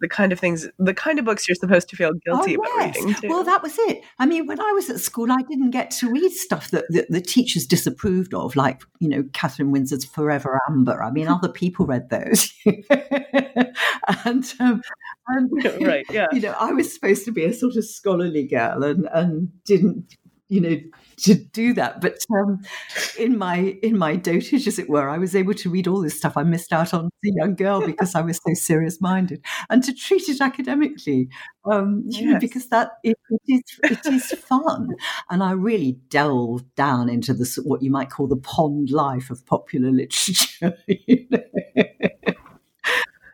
the 0.00 0.08
kind 0.08 0.32
of 0.32 0.40
things, 0.40 0.68
the 0.78 0.92
kind 0.92 1.18
of 1.18 1.24
books 1.24 1.48
you're 1.48 1.54
supposed 1.54 1.88
to 1.88 1.96
feel 1.96 2.12
guilty 2.26 2.56
Oh, 2.58 2.60
about 2.60 2.86
yes. 2.86 2.96
reading 2.96 3.14
too. 3.14 3.28
Well, 3.28 3.44
that 3.44 3.62
was 3.62 3.78
it. 3.78 4.02
I 4.18 4.26
mean, 4.26 4.46
when 4.46 4.60
I 4.60 4.70
was 4.72 4.90
at 4.90 5.00
school, 5.00 5.32
I 5.32 5.40
didn't 5.48 5.70
get 5.70 5.90
to 5.92 6.10
read 6.10 6.30
stuff 6.32 6.70
that, 6.72 6.84
that 6.90 7.10
the 7.10 7.22
teachers 7.22 7.64
disapproved 7.64 8.34
of, 8.34 8.54
like, 8.54 8.82
you 8.98 9.08
know, 9.08 9.24
Catherine 9.32 9.70
Winsor's 9.72 10.04
Forever 10.04 10.60
Amber. 10.68 11.02
I 11.02 11.10
mean, 11.10 11.26
other 11.28 11.48
people 11.48 11.86
read 11.86 12.10
those. 12.10 12.52
and, 14.24 14.52
um, 14.60 14.82
and 15.28 15.50
right, 15.86 16.04
yeah. 16.10 16.26
you 16.32 16.40
know, 16.40 16.54
I 16.58 16.72
was 16.72 16.92
supposed 16.92 17.24
to 17.26 17.32
be 17.32 17.44
a 17.44 17.54
sort 17.54 17.76
of 17.76 17.84
scholarly 17.86 18.46
girl 18.46 18.82
and, 18.84 19.08
and 19.12 19.48
didn't, 19.64 20.16
you 20.48 20.60
know, 20.60 20.76
to 21.18 21.34
do 21.34 21.72
that. 21.74 22.00
But 22.00 22.18
um, 22.34 22.60
in 23.18 23.38
my 23.38 23.76
in 23.82 23.96
my 23.96 24.16
dotage, 24.16 24.66
as 24.66 24.78
it 24.78 24.88
were, 24.88 25.08
I 25.08 25.18
was 25.18 25.34
able 25.34 25.54
to 25.54 25.70
read 25.70 25.88
all 25.88 26.00
this 26.00 26.16
stuff 26.16 26.36
I 26.36 26.42
missed 26.42 26.72
out 26.72 26.92
on 26.94 27.06
as 27.06 27.10
a 27.30 27.34
young 27.36 27.54
girl 27.54 27.80
because 27.86 28.14
I 28.14 28.20
was 28.20 28.38
so 28.46 28.54
serious 28.54 29.00
minded, 29.00 29.42
and 29.70 29.82
to 29.84 29.94
treat 29.94 30.28
it 30.28 30.40
academically, 30.40 31.28
um, 31.70 32.04
you 32.08 32.32
know, 32.32 32.38
because 32.38 32.68
that 32.68 32.92
it, 33.02 33.16
it 33.30 33.40
is 33.48 33.62
it 33.90 34.06
is 34.06 34.26
fun, 34.32 34.88
and 35.30 35.42
I 35.42 35.52
really 35.52 35.92
delved 36.10 36.74
down 36.74 37.08
into 37.08 37.34
this 37.34 37.56
what 37.56 37.82
you 37.82 37.90
might 37.90 38.10
call 38.10 38.26
the 38.26 38.36
pond 38.36 38.90
life 38.90 39.30
of 39.30 39.44
popular 39.46 39.90
literature. 39.90 40.76
you 40.86 41.26
know. 41.30 42.33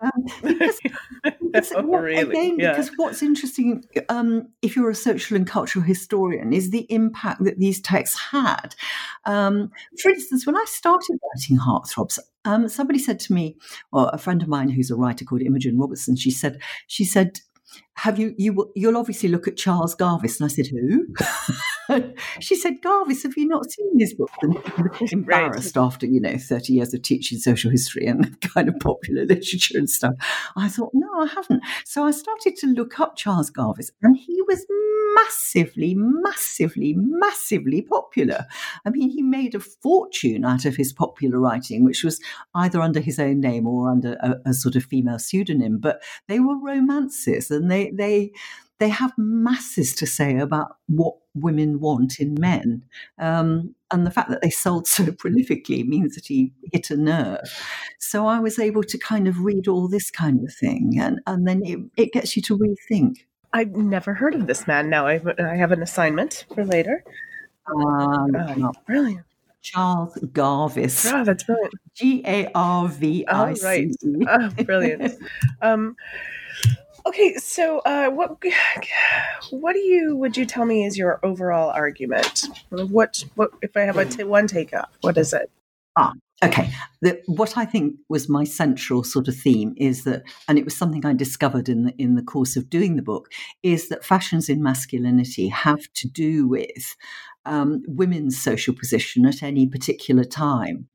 Um, 0.02 0.10
because 0.42 0.80
because 1.52 1.72
Oh, 1.76 1.82
what- 1.84 2.02
really? 2.02 2.22
Again, 2.30 2.58
Yeah. 2.58 2.70
because 2.72 2.90
what's 2.96 3.22
interesting, 3.22 3.84
um, 4.08 4.48
if 4.62 4.76
you're 4.76 4.90
a 4.90 4.94
social 4.94 5.36
and 5.36 5.46
cultural 5.46 5.84
historian, 5.84 6.52
is 6.52 6.70
the 6.70 6.86
impact 6.92 7.44
that 7.44 7.58
these 7.58 7.80
texts 7.80 8.18
had. 8.30 8.74
Um, 9.26 9.70
for 10.02 10.10
instance, 10.10 10.46
when 10.46 10.56
I 10.56 10.64
started 10.66 11.18
writing 11.34 11.58
Heartthrobs, 11.58 12.18
um, 12.44 12.68
somebody 12.68 12.98
said 12.98 13.20
to 13.20 13.32
me, 13.32 13.56
or 13.92 14.08
a 14.12 14.18
friend 14.18 14.42
of 14.42 14.48
mine 14.48 14.70
who's 14.70 14.90
a 14.90 14.96
writer 14.96 15.24
called 15.24 15.42
Imogen 15.42 15.78
Robertson, 15.78 16.16
she 16.16 16.30
said, 16.30 16.60
she 16.86 17.04
said, 17.04 17.40
have 17.94 18.18
you, 18.18 18.34
you 18.38 18.70
you'll 18.74 18.96
obviously 18.96 19.28
look 19.28 19.46
at 19.46 19.56
Charles 19.56 19.94
Garvice. 19.94 20.40
And 20.40 20.46
I 20.46 20.48
said, 20.48 20.66
who? 20.68 21.06
she 22.40 22.54
said, 22.54 22.82
Garvice, 22.82 23.22
have 23.22 23.36
you 23.36 23.46
not 23.46 23.70
seen 23.70 23.98
his 23.98 24.14
book? 24.14 24.30
And 24.42 24.58
embarrassed 25.12 25.76
after, 25.76 26.06
you 26.06 26.20
know, 26.20 26.36
30 26.36 26.72
years 26.72 26.94
of 26.94 27.02
teaching 27.02 27.38
social 27.38 27.70
history 27.70 28.06
and 28.06 28.40
kind 28.54 28.68
of 28.68 28.78
popular 28.80 29.24
literature 29.24 29.78
and 29.78 29.88
stuff. 29.88 30.14
I 30.56 30.68
thought, 30.68 30.90
no, 30.94 31.08
I 31.20 31.26
haven't. 31.26 31.62
So 31.84 32.04
I 32.04 32.10
started 32.10 32.56
to 32.56 32.66
look 32.66 33.00
up 33.00 33.16
Charles 33.16 33.50
Garvice, 33.50 33.90
and 34.02 34.16
he 34.16 34.40
was 34.42 34.64
massively, 35.14 35.94
massively, 35.96 36.94
massively 36.96 37.82
popular. 37.82 38.46
I 38.84 38.90
mean, 38.90 39.10
he 39.10 39.22
made 39.22 39.54
a 39.54 39.60
fortune 39.60 40.44
out 40.44 40.64
of 40.64 40.76
his 40.76 40.92
popular 40.92 41.38
writing, 41.38 41.84
which 41.84 42.04
was 42.04 42.20
either 42.54 42.80
under 42.80 43.00
his 43.00 43.18
own 43.18 43.40
name 43.40 43.66
or 43.66 43.90
under 43.90 44.14
a, 44.20 44.36
a 44.46 44.54
sort 44.54 44.76
of 44.76 44.84
female 44.84 45.18
pseudonym. 45.18 45.78
But 45.78 46.02
they 46.28 46.40
were 46.40 46.58
romances, 46.58 47.50
and 47.50 47.70
they 47.70 47.90
they 47.90 48.32
they 48.78 48.88
have 48.88 49.12
masses 49.18 49.94
to 49.96 50.06
say 50.06 50.38
about 50.38 50.76
what 50.86 51.14
women 51.34 51.80
want 51.80 52.18
in 52.20 52.34
men. 52.38 52.82
Um, 53.18 53.74
and 53.90 54.06
the 54.06 54.10
fact 54.10 54.30
that 54.30 54.42
they 54.42 54.50
sold 54.50 54.86
so 54.86 55.04
prolifically 55.24 55.86
means 55.86 56.14
that 56.14 56.26
he 56.26 56.52
hit 56.72 56.90
a 56.90 56.96
nerve. 56.96 57.40
So 57.98 58.26
I 58.26 58.38
was 58.40 58.58
able 58.58 58.82
to 58.84 58.98
kind 58.98 59.28
of 59.28 59.40
read 59.40 59.68
all 59.68 59.88
this 59.88 60.10
kind 60.10 60.42
of 60.46 60.52
thing, 60.54 60.98
and, 61.00 61.20
and 61.26 61.46
then 61.46 61.62
it, 61.64 61.78
it 61.96 62.12
gets 62.12 62.36
you 62.36 62.42
to 62.42 62.58
rethink. 62.58 63.18
I've 63.52 63.72
never 63.72 64.14
heard 64.14 64.34
of 64.34 64.46
this 64.46 64.66
man. 64.66 64.90
Now 64.90 65.06
I, 65.06 65.20
I 65.38 65.56
have 65.56 65.72
an 65.72 65.82
assignment 65.82 66.44
for 66.54 66.64
later. 66.64 67.02
Um, 67.66 68.30
Oh, 68.36 68.72
brilliant. 68.86 69.24
Charles 69.62 70.14
Garvice, 70.14 71.12
Oh, 71.12 71.24
that's 71.24 71.44
brilliant. 71.44 71.74
G 71.94 72.22
A 72.26 72.50
R 72.54 72.88
V 72.88 73.26
I 73.26 73.54
C 73.54 73.92
E. 74.04 74.26
Oh, 74.26 74.48
brilliant. 74.64 75.14
um, 75.62 75.96
okay, 77.06 77.34
so 77.34 77.78
uh, 77.80 78.08
what 78.10 78.42
what 79.50 79.72
do 79.72 79.78
you 79.78 80.16
would 80.16 80.36
you 80.36 80.46
tell 80.46 80.64
me 80.64 80.84
is 80.84 80.96
your 80.96 81.20
overall 81.22 81.70
argument? 81.70 82.46
What 82.70 83.24
what 83.34 83.50
if 83.62 83.76
I 83.76 83.82
have 83.82 83.96
a 83.96 84.04
t- 84.04 84.24
one 84.24 84.46
take 84.46 84.72
up? 84.74 84.92
What 85.00 85.16
is 85.18 85.32
it? 85.32 85.50
Ah, 85.96 86.12
Okay, 86.42 86.72
the, 87.02 87.20
what 87.26 87.58
I 87.58 87.66
think 87.66 87.96
was 88.08 88.30
my 88.30 88.44
central 88.44 89.04
sort 89.04 89.28
of 89.28 89.36
theme 89.36 89.74
is 89.76 90.04
that, 90.04 90.22
and 90.48 90.58
it 90.58 90.64
was 90.64 90.74
something 90.74 91.04
I 91.04 91.12
discovered 91.12 91.68
in 91.68 91.84
the 91.84 91.94
in 91.98 92.14
the 92.14 92.22
course 92.22 92.56
of 92.56 92.70
doing 92.70 92.96
the 92.96 93.02
book, 93.02 93.30
is 93.62 93.90
that 93.90 94.04
fashions 94.04 94.48
in 94.48 94.62
masculinity 94.62 95.48
have 95.48 95.80
to 95.94 96.08
do 96.08 96.48
with 96.48 96.96
um, 97.44 97.82
women's 97.86 98.40
social 98.40 98.74
position 98.74 99.26
at 99.26 99.42
any 99.42 99.66
particular 99.66 100.24
time. 100.24 100.88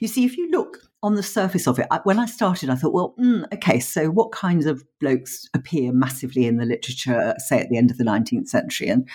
You 0.00 0.08
see, 0.08 0.24
if 0.24 0.36
you 0.36 0.50
look 0.50 0.78
on 1.02 1.14
the 1.14 1.22
surface 1.22 1.66
of 1.66 1.78
it, 1.78 1.86
I, 1.90 2.00
when 2.04 2.18
I 2.18 2.26
started, 2.26 2.70
I 2.70 2.74
thought, 2.74 2.92
well, 2.92 3.14
mm, 3.18 3.44
okay, 3.54 3.80
so 3.80 4.10
what 4.10 4.32
kinds 4.32 4.66
of 4.66 4.84
blokes 5.00 5.48
appear 5.54 5.92
massively 5.92 6.46
in 6.46 6.58
the 6.58 6.66
literature, 6.66 7.34
say 7.38 7.60
at 7.60 7.68
the 7.68 7.78
end 7.78 7.90
of 7.90 7.98
the 7.98 8.04
19th 8.04 8.48
century? 8.48 8.88
And 8.88 9.08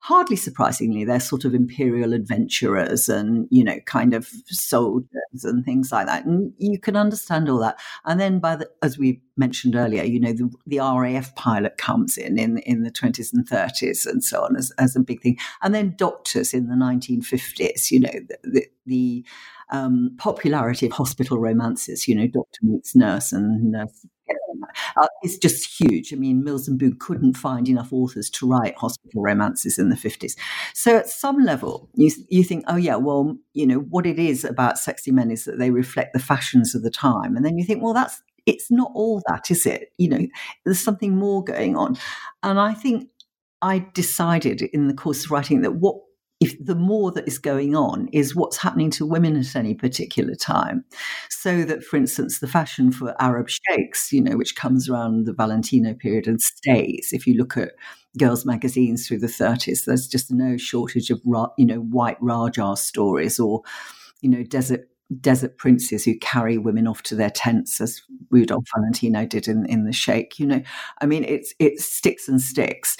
hardly 0.00 0.36
surprisingly, 0.36 1.04
they're 1.04 1.20
sort 1.20 1.44
of 1.44 1.54
imperial 1.54 2.14
adventurers 2.14 3.08
and, 3.08 3.46
you 3.50 3.62
know, 3.62 3.78
kind 3.84 4.14
of 4.14 4.26
soldiers 4.46 5.44
and 5.44 5.64
things 5.64 5.92
like 5.92 6.06
that. 6.06 6.24
And 6.24 6.52
you 6.58 6.78
can 6.78 6.96
understand 6.96 7.48
all 7.48 7.58
that. 7.58 7.78
And 8.06 8.18
then 8.18 8.38
by 8.38 8.56
the, 8.56 8.70
as 8.82 8.96
we 8.96 9.20
mentioned 9.36 9.76
earlier, 9.76 10.02
you 10.02 10.18
know, 10.18 10.32
the, 10.32 10.50
the 10.66 10.78
RAF 10.78 11.34
pilot 11.34 11.76
comes 11.76 12.16
in, 12.16 12.38
in 12.38 12.58
in 12.58 12.82
the 12.82 12.90
20s 12.90 13.32
and 13.32 13.48
30s 13.48 14.06
and 14.06 14.24
so 14.24 14.42
on 14.42 14.56
as, 14.56 14.72
as 14.78 14.96
a 14.96 15.00
big 15.00 15.20
thing. 15.20 15.38
And 15.62 15.74
then 15.74 15.94
doctors 15.96 16.54
in 16.54 16.68
the 16.68 16.76
1950s, 16.76 17.90
you 17.90 18.00
know, 18.00 18.10
the, 18.10 18.38
the, 18.42 18.66
the 18.86 19.24
um, 19.70 20.14
popularity 20.18 20.86
of 20.86 20.92
hospital 20.92 21.38
romances, 21.38 22.08
you 22.08 22.14
know, 22.14 22.26
doctor 22.26 22.60
meets 22.62 22.94
nurse 22.94 23.32
and 23.32 23.72
nurse 23.72 24.06
uh, 24.96 25.06
just 25.40 25.80
huge. 25.80 26.12
I 26.12 26.16
mean, 26.16 26.44
Mills 26.44 26.68
and 26.68 26.78
Boon 26.78 26.96
couldn't 26.98 27.36
find 27.36 27.68
enough 27.68 27.92
authors 27.92 28.30
to 28.30 28.48
write 28.48 28.76
hospital 28.76 29.22
romances 29.22 29.78
in 29.78 29.88
the 29.88 29.96
50s. 29.96 30.36
So 30.74 30.96
at 30.96 31.08
some 31.08 31.38
level, 31.38 31.88
you, 31.94 32.10
you 32.28 32.44
think, 32.44 32.64
oh, 32.68 32.76
yeah, 32.76 32.96
well, 32.96 33.36
you 33.52 33.66
know, 33.66 33.78
what 33.78 34.06
it 34.06 34.18
is 34.18 34.44
about 34.44 34.78
sexy 34.78 35.10
men 35.10 35.30
is 35.30 35.44
that 35.44 35.58
they 35.58 35.70
reflect 35.70 36.12
the 36.12 36.18
fashions 36.18 36.74
of 36.74 36.82
the 36.82 36.90
time. 36.90 37.36
And 37.36 37.44
then 37.44 37.58
you 37.58 37.64
think, 37.64 37.82
well, 37.82 37.94
that's, 37.94 38.22
it's 38.46 38.70
not 38.70 38.90
all 38.94 39.22
that, 39.28 39.50
is 39.50 39.66
it? 39.66 39.92
You 39.98 40.08
know, 40.08 40.26
there's 40.64 40.80
something 40.80 41.16
more 41.16 41.44
going 41.44 41.76
on. 41.76 41.98
And 42.42 42.58
I 42.58 42.74
think 42.74 43.08
I 43.62 43.86
decided 43.94 44.62
in 44.62 44.88
the 44.88 44.94
course 44.94 45.24
of 45.24 45.30
writing 45.30 45.60
that 45.62 45.76
what 45.76 45.96
if 46.40 46.56
the 46.64 46.74
more 46.74 47.12
that 47.12 47.28
is 47.28 47.38
going 47.38 47.76
on 47.76 48.08
is 48.08 48.34
what's 48.34 48.56
happening 48.56 48.90
to 48.90 49.04
women 49.04 49.36
at 49.36 49.54
any 49.54 49.74
particular 49.74 50.34
time. 50.34 50.84
So 51.28 51.64
that, 51.64 51.84
for 51.84 51.98
instance, 51.98 52.38
the 52.38 52.48
fashion 52.48 52.92
for 52.92 53.14
Arab 53.20 53.48
sheikhs, 53.50 54.10
you 54.10 54.22
know, 54.22 54.36
which 54.36 54.56
comes 54.56 54.88
around 54.88 55.26
the 55.26 55.34
Valentino 55.34 55.94
period 55.94 56.26
and 56.26 56.40
stays, 56.40 57.10
if 57.12 57.26
you 57.26 57.34
look 57.34 57.58
at 57.58 57.72
girls' 58.18 58.46
magazines 58.46 59.06
through 59.06 59.18
the 59.18 59.26
30s, 59.26 59.84
there's 59.84 60.08
just 60.08 60.32
no 60.32 60.56
shortage 60.56 61.10
of, 61.10 61.20
you 61.58 61.66
know, 61.66 61.80
white 61.80 62.16
Rajah 62.20 62.76
stories 62.76 63.38
or, 63.38 63.62
you 64.22 64.30
know, 64.30 64.42
desert 64.42 64.86
desert 65.20 65.58
princes 65.58 66.04
who 66.04 66.16
carry 66.18 66.56
women 66.56 66.86
off 66.86 67.02
to 67.02 67.16
their 67.16 67.30
tents, 67.30 67.80
as 67.80 68.00
Rudolph 68.30 68.64
Valentino 68.76 69.26
did 69.26 69.48
in, 69.48 69.66
in 69.66 69.84
The 69.84 69.92
Sheik. 69.92 70.38
You 70.38 70.46
know, 70.46 70.62
I 71.00 71.06
mean, 71.06 71.24
it's 71.24 71.52
it 71.58 71.80
sticks 71.80 72.28
and 72.28 72.40
sticks 72.40 72.96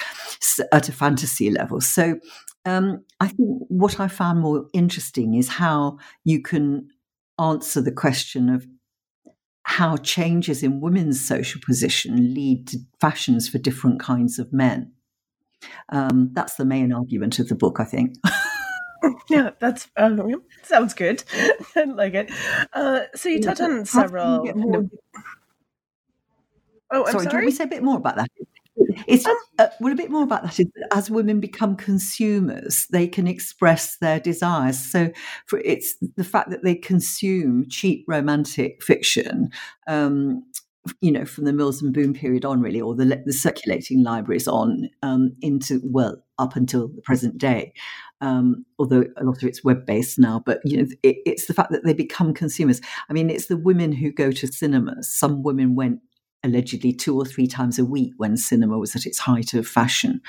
at 0.73 0.89
a 0.89 0.93
fantasy 0.93 1.51
level. 1.51 1.81
So 1.81 2.19
um, 2.65 3.05
I 3.21 3.29
think 3.29 3.65
what 3.69 4.01
I 4.01 4.09
found 4.09 4.41
more 4.41 4.67
interesting 4.73 5.35
is 5.35 5.49
how 5.49 5.99
you 6.25 6.43
can 6.43 6.89
answer 7.39 7.81
the 7.81 7.93
question 7.93 8.49
of 8.49 8.67
how 9.63 9.97
changes 9.97 10.63
in 10.63 10.81
women's 10.81 11.25
social 11.25 11.61
position 11.65 12.35
lead 12.35 12.67
to 12.69 12.79
fashions 13.01 13.49
for 13.49 13.59
different 13.59 14.01
kinds 14.01 14.39
of 14.39 14.53
men. 14.53 14.93
Um, 15.91 16.31
that's 16.33 16.57
the 16.57 16.65
main 16.65 16.93
argument 16.93 17.39
of 17.39 17.49
the 17.49 17.55
book, 17.55 17.79
I 17.79 17.85
think. 17.85 18.15
yeah, 19.31 19.51
that's 19.59 19.89
um, 19.97 20.43
sounds 20.63 20.95
good. 20.95 21.25
I 21.77 21.85
like 21.85 22.15
it. 22.15 22.31
Uh, 22.73 23.01
so 23.15 23.29
you 23.29 23.41
touched 23.41 23.61
on 23.61 23.85
several. 23.85 24.49
Oh, 26.93 27.05
I'm 27.05 27.13
sorry. 27.13 27.25
sorry. 27.25 27.41
Do 27.43 27.47
we 27.47 27.53
say 27.53 27.65
a 27.65 27.69
bit 27.69 27.83
more 27.83 27.97
about 27.97 28.17
that? 28.17 28.30
It's 29.07 29.27
uh, 29.59 29.69
well, 29.81 29.93
a 29.93 29.97
bit 29.97 30.11
more 30.11 30.23
about 30.23 30.43
that 30.43 30.59
is 30.59 30.67
that 30.75 30.89
as 30.97 31.11
women 31.11 31.41
become 31.41 31.77
consumers, 31.77 32.87
they 32.91 33.07
can 33.07 33.27
express 33.27 33.97
their 33.99 34.21
desires. 34.21 34.79
So, 34.79 35.11
for 35.47 35.61
it's 35.65 35.97
the 36.17 36.25
fact 36.25 36.51
that 36.51 36.65
they 36.65 36.75
consume 36.75 37.69
cheap 37.69 38.05
romantic 38.09 38.83
fiction. 38.83 39.51
Um, 39.87 40.45
you 41.03 41.13
know, 41.13 41.27
from 41.27 41.45
the 41.45 41.53
Mills 41.53 41.83
and 41.83 41.93
Boon 41.93 42.15
period 42.15 42.45
on, 42.45 42.63
really, 42.63 42.81
or 42.81 42.95
the, 42.95 43.23
the 43.27 43.33
circulating 43.35 44.03
libraries 44.03 44.49
on 44.49 44.89
um, 45.03 45.37
into 45.43 45.81
well 45.85 46.17
up 46.39 46.57
until 46.57 46.89
the 46.89 47.03
present 47.03 47.37
day. 47.37 47.73
Um, 48.23 48.65
although 48.79 49.05
a 49.17 49.25
lot 49.25 49.43
of 49.43 49.49
it's 49.49 49.65
web 49.65 49.87
based 49.87 50.19
now, 50.19 50.43
but 50.45 50.61
you 50.65 50.79
know, 50.79 50.89
it, 51.03 51.17
it's 51.27 51.47
the 51.47 51.55
fact 51.55 51.71
that 51.73 51.85
they 51.85 51.93
become 51.93 52.33
consumers. 52.33 52.81
I 53.09 53.13
mean, 53.13 53.31
it's 53.31 53.47
the 53.47 53.57
women 53.57 53.93
who 53.93 54.11
go 54.11 54.31
to 54.31 54.47
cinemas. 54.47 55.15
Some 55.15 55.43
women 55.43 55.75
went 55.75 56.01
allegedly 56.43 56.93
two 56.93 57.17
or 57.17 57.25
three 57.25 57.47
times 57.47 57.79
a 57.79 57.85
week 57.85 58.13
when 58.17 58.37
cinema 58.37 58.79
was 58.79 58.97
at 58.97 59.07
its 59.07 59.19
height 59.19 59.55
of 59.55 59.67
fashion. 59.67 60.21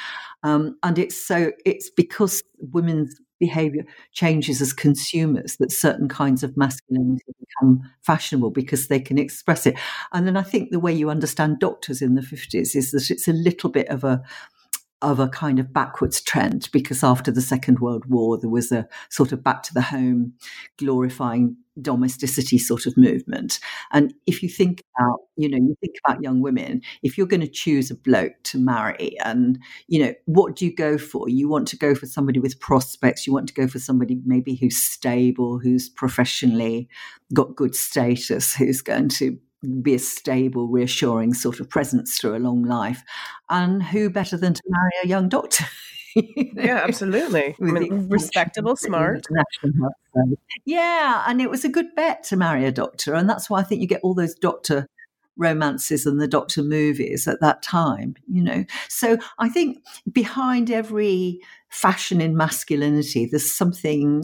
Um, 0.44 0.78
and 0.84 1.00
it's 1.00 1.16
so 1.16 1.52
it's 1.66 1.90
because 1.90 2.44
women's 2.60 3.20
behavior 3.40 3.84
changes 4.14 4.62
as 4.62 4.72
consumers 4.72 5.58
that 5.58 5.72
certain 5.72 6.08
kinds 6.08 6.44
of 6.44 6.56
masculinity 6.56 7.24
become 7.40 7.82
fashionable 8.04 8.52
because 8.52 8.88
they 8.88 9.00
can 9.00 9.18
express 9.18 9.66
it. 9.66 9.76
And 10.14 10.28
then 10.28 10.38
I 10.38 10.44
think 10.44 10.70
the 10.70 10.80
way 10.80 10.94
you 10.94 11.10
understand 11.10 11.60
doctors 11.60 12.02
in 12.02 12.14
the 12.14 12.22
50s 12.22 12.76
is 12.76 12.92
that 12.92 13.10
it's 13.10 13.28
a 13.28 13.34
little 13.34 13.72
bit 13.72 13.90
of 13.90 14.04
a 14.04 14.22
of 15.02 15.20
a 15.20 15.28
kind 15.28 15.60
of 15.60 15.74
backwards 15.74 16.22
trend 16.22 16.70
because 16.72 17.04
after 17.04 17.32
the 17.32 17.42
Second 17.42 17.80
World 17.80 18.06
War, 18.06 18.38
there 18.38 18.50
was 18.50 18.72
a 18.72 18.88
sort 19.10 19.32
of 19.32 19.44
back 19.44 19.64
to 19.64 19.74
the 19.74 19.82
home, 19.82 20.34
glorifying 20.78 21.58
domesticity 21.82 22.58
sort 22.58 22.86
of 22.86 22.98
movement. 22.98 23.60
And 23.92 24.14
if 24.28 24.44
you 24.44 24.50
think 24.50 24.84
about, 24.98 25.20
you 25.38 25.50
know, 25.50 25.58
you 25.58 25.76
think 25.80 25.96
about 26.06 26.22
young 26.22 26.42
women, 26.42 26.82
if 27.02 27.18
you're 27.18 27.28
going 27.28 27.42
to 27.42 27.48
choose 27.48 27.90
a 27.90 27.96
bloke 27.96 28.34
to 28.44 28.58
marry 28.58 29.18
and, 29.24 29.58
you 29.88 30.04
know, 30.04 30.14
what 30.26 30.56
do 30.56 30.66
you 30.66 30.76
go 30.76 30.98
for? 30.98 31.30
You 31.30 31.48
want 31.48 31.68
to 31.70 31.78
go 31.78 31.96
for 31.96 32.06
somebody 32.06 32.40
with 32.40 32.60
prospects. 32.60 33.26
You 33.26 33.34
want 33.34 33.48
to 33.48 33.54
go 33.54 33.68
for 33.68 33.80
somebody 33.80 34.20
maybe 34.26 34.56
who's 34.56 34.78
stable, 34.78 35.60
who's 35.60 35.90
professionally 35.90 36.90
got 37.34 37.56
good 37.56 37.76
status, 37.76 38.54
who's 38.54 38.82
going 38.82 39.10
to 39.10 39.40
be 39.82 39.96
a 39.96 40.00
stable, 40.00 40.68
reassuring 40.68 41.34
sort 41.34 41.60
of 41.60 41.70
presence 41.70 42.18
through 42.18 42.36
a 42.36 42.40
long 42.40 42.64
life. 42.64 43.04
And 43.50 43.84
who 43.84 44.10
better 44.10 44.38
than 44.38 44.54
to 44.54 44.64
marry 44.68 44.92
a 45.04 45.08
young 45.08 45.30
doctor? 45.30 45.66
yeah, 46.16 46.82
absolutely. 46.84 47.56
I 47.62 47.64
mean, 47.64 48.10
respectable, 48.10 48.76
smart. 48.76 49.26
Yeah, 50.66 51.24
and 51.28 51.42
it 51.42 51.50
was 51.50 51.64
a 51.64 51.70
good 51.70 51.94
bet 51.96 52.24
to 52.26 52.36
marry 52.36 52.66
a 52.66 52.72
doctor. 52.72 53.14
And 53.14 53.30
that's 53.30 53.50
why 53.50 53.60
I 53.60 53.64
think 53.64 53.82
you 53.82 53.88
get 53.88 54.02
all 54.04 54.14
those 54.14 54.36
doctor 54.36 54.88
romances 55.38 56.06
and 56.06 56.20
the 56.20 56.28
doctor 56.28 56.62
movies 56.62 57.28
at 57.28 57.40
that 57.42 57.64
time, 57.64 58.16
you 58.28 58.44
know. 58.44 58.66
So 58.90 59.18
I 59.40 59.50
think 59.50 59.84
behind 60.12 60.70
every 60.70 61.40
fashion 61.70 62.20
in 62.20 62.36
masculinity, 62.36 63.26
there's 63.26 63.52
something 63.52 64.24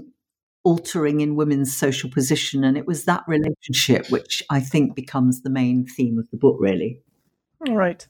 altering 0.63 1.22
in 1.22 1.36
women's 1.36 1.76
social 1.76 2.10
position. 2.10 2.63
And 2.63 2.78
it 2.78 2.86
was 2.86 3.06
that 3.06 3.24
relationship 3.28 4.10
which 4.10 4.43
I 4.50 4.60
think 4.60 4.96
becomes 4.96 5.41
the 5.41 5.50
main 5.50 5.86
theme 5.86 6.17
of 6.17 6.30
the 6.32 6.38
book, 6.38 6.58
really. 6.60 7.02
Right. 7.67 8.06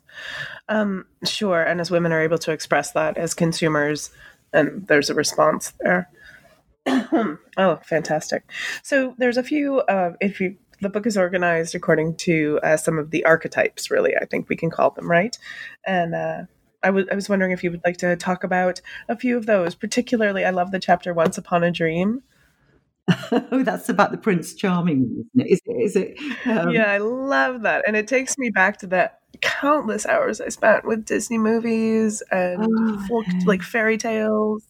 Um, 0.67 1.05
sure. 1.23 1.61
And 1.61 1.79
as 1.79 1.91
women 1.91 2.11
are 2.11 2.21
able 2.21 2.37
to 2.39 2.51
express 2.51 2.91
that 2.91 3.17
as 3.17 3.33
consumers, 3.33 4.11
and 4.53 4.87
there's 4.87 5.09
a 5.09 5.13
response 5.13 5.73
there. 5.81 6.09
oh, 7.57 7.79
fantastic. 7.83 8.49
So 8.83 9.15
there's 9.17 9.37
a 9.37 9.43
few, 9.43 9.79
uh, 9.81 10.13
if 10.21 10.39
you, 10.39 10.57
the 10.81 10.89
book 10.89 11.05
is 11.05 11.17
organized 11.17 11.75
according 11.75 12.15
to 12.17 12.59
uh, 12.63 12.77
some 12.77 12.97
of 12.97 13.11
the 13.11 13.25
archetypes, 13.25 13.89
really, 13.89 14.15
I 14.15 14.25
think 14.25 14.47
we 14.47 14.55
can 14.55 14.69
call 14.69 14.91
them, 14.91 15.09
right? 15.09 15.37
And 15.85 16.13
uh, 16.13 16.41
I, 16.83 16.87
w- 16.87 17.07
I 17.11 17.15
was 17.15 17.29
wondering 17.29 17.51
if 17.51 17.63
you 17.63 17.71
would 17.71 17.81
like 17.83 17.97
to 17.97 18.15
talk 18.15 18.43
about 18.43 18.81
a 19.09 19.17
few 19.17 19.37
of 19.37 19.45
those. 19.45 19.75
Particularly, 19.75 20.45
I 20.45 20.51
love 20.51 20.71
the 20.71 20.79
chapter 20.79 21.13
Once 21.13 21.37
Upon 21.37 21.63
a 21.63 21.71
Dream, 21.71 22.21
oh, 23.09 23.61
that's 23.63 23.89
about 23.89 24.11
the 24.11 24.17
Prince 24.17 24.53
Charming, 24.53 25.25
isn't 25.35 25.47
it? 25.47 25.51
Is 25.51 25.61
it? 25.65 25.71
Is 25.71 25.95
it 25.95 26.47
um... 26.47 26.69
Yeah, 26.69 26.91
I 26.91 26.97
love 26.97 27.61
that, 27.63 27.83
and 27.87 27.95
it 27.95 28.07
takes 28.07 28.37
me 28.37 28.49
back 28.49 28.77
to 28.79 28.87
that 28.87 29.21
countless 29.41 30.05
hours 30.05 30.41
I 30.41 30.49
spent 30.49 30.85
with 30.85 31.05
Disney 31.05 31.37
movies 31.37 32.23
and 32.31 32.65
oh, 32.67 33.05
folk, 33.07 33.25
like 33.45 33.61
fairy 33.61 33.97
tales. 33.97 34.63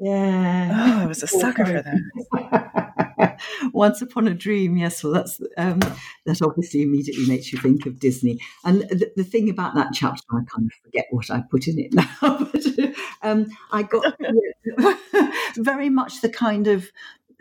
Yeah, 0.00 0.70
oh, 0.72 1.02
I 1.02 1.06
was 1.06 1.22
a 1.22 1.26
sucker 1.26 1.66
for 1.66 1.82
that. 1.82 3.40
Once 3.72 4.00
Upon 4.00 4.28
a 4.28 4.34
Dream, 4.34 4.76
yes. 4.76 5.02
Well, 5.02 5.12
that's 5.12 5.40
um, 5.56 5.80
that 6.26 6.40
obviously 6.42 6.82
immediately 6.82 7.26
makes 7.26 7.52
you 7.52 7.58
think 7.58 7.86
of 7.86 7.98
Disney. 7.98 8.38
And 8.64 8.82
the, 8.82 9.10
the, 9.16 9.24
thing 9.24 9.50
about 9.50 9.74
that 9.74 9.88
chapter, 9.92 10.24
I 10.32 10.42
kind 10.52 10.70
of 10.70 10.72
forget 10.84 11.06
what 11.10 11.30
I 11.30 11.42
put 11.50 11.66
in 11.66 11.78
it 11.78 11.92
now, 11.92 12.06
but 12.20 12.94
um, 13.22 13.46
I 13.72 13.82
got 13.82 14.16
very 15.56 15.90
much 15.90 16.20
the 16.20 16.28
kind 16.28 16.68
of 16.68 16.90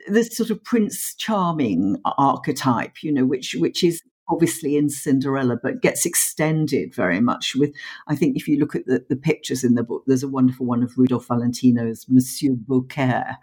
this 0.08 0.36
sort 0.36 0.50
of 0.50 0.64
Prince 0.64 1.14
Charming 1.16 1.98
archetype, 2.18 3.04
you 3.04 3.12
know, 3.12 3.26
which 3.26 3.56
which 3.56 3.84
is 3.84 4.02
obviously 4.30 4.76
in 4.76 4.90
Cinderella, 4.90 5.58
but 5.62 5.82
gets 5.82 6.06
extended 6.06 6.94
very 6.94 7.20
much 7.20 7.56
with, 7.56 7.74
I 8.08 8.16
think 8.16 8.36
if 8.36 8.48
you 8.48 8.60
look 8.60 8.76
at 8.76 8.86
the, 8.86 9.06
the 9.08 9.16
pictures 9.16 9.64
in 9.64 9.76
the 9.76 9.84
book, 9.84 10.04
there's 10.06 10.24
a 10.24 10.28
wonderful 10.28 10.66
one 10.66 10.84
of 10.84 10.98
Rudolph 10.98 11.28
Valentino's 11.28 12.06
Monsieur 12.10 12.54
Beaucaire, 12.54 13.38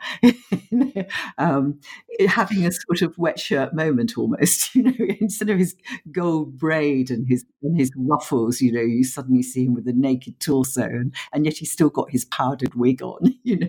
um, 1.38 1.80
having 2.28 2.66
a 2.66 2.72
sort 2.72 3.02
of 3.02 3.16
wet 3.18 3.38
shirt 3.38 3.74
moment 3.74 4.18
almost, 4.18 4.74
you 4.74 4.82
know, 4.82 4.92
instead 5.20 5.50
of 5.50 5.58
his 5.58 5.74
gold 6.12 6.58
braid 6.58 7.10
and 7.10 7.26
his, 7.28 7.44
and 7.62 7.78
his 7.78 7.90
ruffles, 7.96 8.60
you 8.60 8.72
know, 8.72 8.80
you 8.80 9.04
suddenly 9.04 9.42
see 9.42 9.64
him 9.64 9.74
with 9.74 9.88
a 9.88 9.92
naked 9.92 10.38
torso 10.40 10.84
and, 10.84 11.14
and 11.32 11.44
yet 11.44 11.56
he's 11.56 11.72
still 11.72 11.90
got 11.90 12.10
his 12.10 12.24
powdered 12.26 12.74
wig 12.74 13.02
on, 13.02 13.34
you 13.42 13.58
know. 13.58 13.68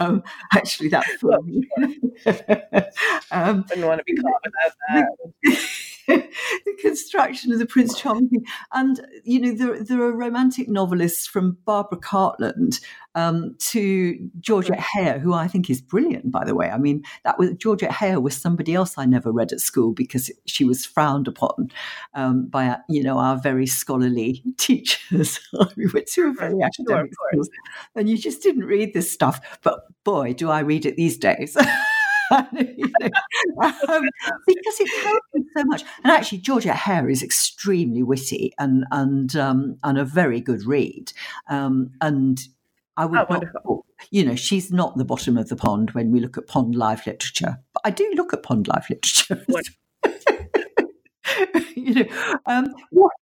Um, 0.00 0.22
actually, 0.52 0.88
that 0.88 1.04
um, 3.30 3.64
I 3.70 3.74
didn't 3.74 3.86
want 3.86 3.98
to 3.98 4.04
be 4.04 4.16
caught 4.16 4.42
without 4.44 5.08
that. 5.44 5.90
the 6.66 6.76
construction 6.80 7.52
of 7.52 7.58
the 7.58 7.66
Prince 7.66 7.98
Charming 7.98 8.44
And, 8.72 9.06
you 9.24 9.40
know, 9.40 9.52
there, 9.52 9.82
there 9.82 10.02
are 10.02 10.12
romantic 10.12 10.68
novelists 10.68 11.26
from 11.26 11.58
Barbara 11.64 11.98
Cartland 11.98 12.80
um, 13.14 13.54
to 13.58 14.30
Georgette 14.40 14.78
Heyer, 14.78 15.20
who 15.20 15.32
I 15.32 15.46
think 15.46 15.70
is 15.70 15.80
brilliant, 15.80 16.30
by 16.30 16.44
the 16.44 16.54
way. 16.54 16.70
I 16.70 16.78
mean, 16.78 17.04
that 17.24 17.38
was 17.38 17.50
Georgette 17.52 17.90
Heyer 17.90 18.20
was 18.20 18.36
somebody 18.36 18.74
else 18.74 18.98
I 18.98 19.04
never 19.04 19.30
read 19.30 19.52
at 19.52 19.60
school 19.60 19.92
because 19.92 20.30
she 20.46 20.64
was 20.64 20.84
frowned 20.84 21.28
upon 21.28 21.70
um, 22.14 22.46
by, 22.46 22.76
you 22.88 23.02
know, 23.02 23.18
our 23.18 23.38
very 23.38 23.66
scholarly 23.66 24.42
teachers. 24.58 25.40
we 25.76 25.86
were 25.86 26.02
two 26.06 26.34
very 26.34 26.60
academic 26.62 27.12
schools, 27.14 27.48
and 27.94 28.08
you 28.08 28.18
just 28.18 28.42
didn't 28.42 28.64
read 28.64 28.94
this 28.94 29.10
stuff. 29.10 29.58
But 29.62 29.84
boy, 30.04 30.34
do 30.34 30.50
I 30.50 30.60
read 30.60 30.86
it 30.86 30.96
these 30.96 31.16
days. 31.16 31.56
um, 32.30 32.48
because 34.46 34.80
it 34.80 35.02
tells 35.02 35.20
you 35.34 35.46
so 35.56 35.64
much. 35.64 35.84
And 36.02 36.12
actually, 36.12 36.38
Georgette 36.38 36.76
Heyer 36.76 37.10
is 37.10 37.22
extremely 37.22 38.02
witty 38.02 38.52
and 38.58 38.84
and 38.90 39.34
um, 39.36 39.76
and 39.84 39.98
a 39.98 40.04
very 40.04 40.40
good 40.40 40.64
read. 40.64 41.12
Um, 41.48 41.90
and 42.00 42.40
I 42.96 43.06
would, 43.06 43.18
oh, 43.18 43.26
not, 43.30 43.84
you 44.10 44.24
know, 44.24 44.36
she's 44.36 44.70
not 44.70 44.96
the 44.96 45.04
bottom 45.04 45.36
of 45.36 45.48
the 45.48 45.56
pond 45.56 45.90
when 45.90 46.10
we 46.12 46.20
look 46.20 46.38
at 46.38 46.46
pond 46.46 46.74
life 46.74 47.06
literature. 47.06 47.58
But 47.72 47.82
I 47.84 47.90
do 47.90 48.10
look 48.14 48.32
at 48.32 48.42
pond 48.42 48.68
life 48.68 48.88
literature. 48.88 49.44
What? 49.46 49.64
you 51.74 51.94
know, 51.94 52.06
um, 52.46 52.74
what, 52.90 53.12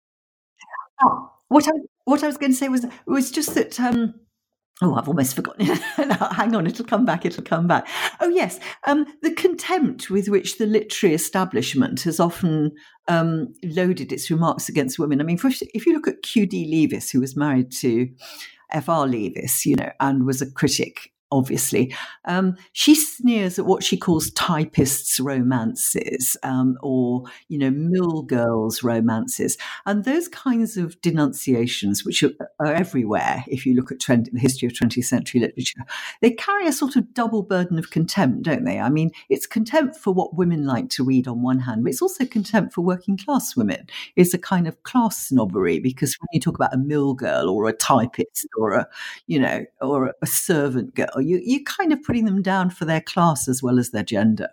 oh, 1.02 1.32
what 1.48 1.66
I 1.68 1.72
what 2.04 2.22
I 2.22 2.26
was 2.26 2.36
going 2.36 2.52
to 2.52 2.58
say 2.58 2.68
was 2.68 2.86
was 3.06 3.30
just 3.30 3.54
that. 3.54 3.78
Um, 3.80 4.14
Oh, 4.82 4.96
I've 4.96 5.06
almost 5.06 5.36
forgotten. 5.36 5.66
It. 5.98 6.32
Hang 6.32 6.56
on, 6.56 6.66
it'll 6.66 6.84
come 6.84 7.04
back. 7.04 7.24
It'll 7.24 7.44
come 7.44 7.68
back. 7.68 7.86
Oh, 8.20 8.28
yes. 8.28 8.58
Um, 8.86 9.06
the 9.22 9.32
contempt 9.32 10.10
with 10.10 10.28
which 10.28 10.58
the 10.58 10.66
literary 10.66 11.14
establishment 11.14 12.02
has 12.02 12.18
often 12.18 12.72
um, 13.06 13.54
loaded 13.62 14.12
its 14.12 14.30
remarks 14.30 14.68
against 14.68 14.98
women. 14.98 15.20
I 15.20 15.24
mean, 15.24 15.38
if 15.44 15.86
you 15.86 15.92
look 15.92 16.08
at 16.08 16.22
Q.D. 16.22 16.66
Leavis, 16.72 17.12
who 17.12 17.20
was 17.20 17.36
married 17.36 17.70
to 17.80 18.08
F.R. 18.72 19.06
Leavis, 19.06 19.64
you 19.64 19.76
know, 19.76 19.90
and 20.00 20.26
was 20.26 20.42
a 20.42 20.50
critic 20.50 21.11
obviously. 21.32 21.94
Um, 22.26 22.56
she 22.72 22.94
sneers 22.94 23.58
at 23.58 23.64
what 23.64 23.82
she 23.82 23.96
calls 23.96 24.30
typists' 24.32 25.18
romances 25.18 26.36
um, 26.42 26.78
or, 26.82 27.24
you 27.48 27.58
know, 27.58 27.70
mill 27.70 28.22
girls' 28.22 28.82
romances. 28.84 29.56
And 29.86 30.04
those 30.04 30.28
kinds 30.28 30.76
of 30.76 31.00
denunciations, 31.00 32.04
which 32.04 32.22
are, 32.22 32.32
are 32.60 32.72
everywhere 32.72 33.44
if 33.48 33.66
you 33.66 33.74
look 33.74 33.90
at 33.90 33.98
trend, 33.98 34.28
the 34.32 34.38
history 34.38 34.66
of 34.66 34.74
20th 34.74 35.04
century 35.04 35.40
literature, 35.40 35.84
they 36.20 36.30
carry 36.30 36.66
a 36.66 36.72
sort 36.72 36.96
of 36.96 37.12
double 37.14 37.42
burden 37.42 37.78
of 37.78 37.90
contempt, 37.90 38.42
don't 38.42 38.64
they? 38.64 38.78
I 38.78 38.90
mean, 38.90 39.10
it's 39.30 39.46
contempt 39.46 39.96
for 39.96 40.12
what 40.12 40.36
women 40.36 40.66
like 40.66 40.90
to 40.90 41.04
read 41.04 41.26
on 41.26 41.42
one 41.42 41.60
hand, 41.60 41.82
but 41.82 41.90
it's 41.90 42.02
also 42.02 42.26
contempt 42.26 42.74
for 42.74 42.82
working 42.82 43.16
class 43.16 43.56
women. 43.56 43.86
It's 44.16 44.34
a 44.34 44.38
kind 44.38 44.68
of 44.68 44.82
class 44.82 45.28
snobbery 45.28 45.80
because 45.80 46.14
when 46.20 46.28
you 46.32 46.40
talk 46.40 46.56
about 46.56 46.74
a 46.74 46.78
mill 46.78 47.14
girl 47.14 47.48
or 47.48 47.68
a 47.68 47.72
typist 47.72 48.46
or 48.58 48.72
a, 48.72 48.88
you 49.26 49.40
know, 49.40 49.64
or 49.80 50.12
a 50.20 50.26
servant 50.26 50.94
girl, 50.94 51.21
you, 51.22 51.40
you're 51.44 51.62
kind 51.64 51.92
of 51.92 52.02
putting 52.02 52.24
them 52.24 52.42
down 52.42 52.70
for 52.70 52.84
their 52.84 53.00
class 53.00 53.48
as 53.48 53.62
well 53.62 53.78
as 53.78 53.90
their 53.90 54.02
gender. 54.02 54.48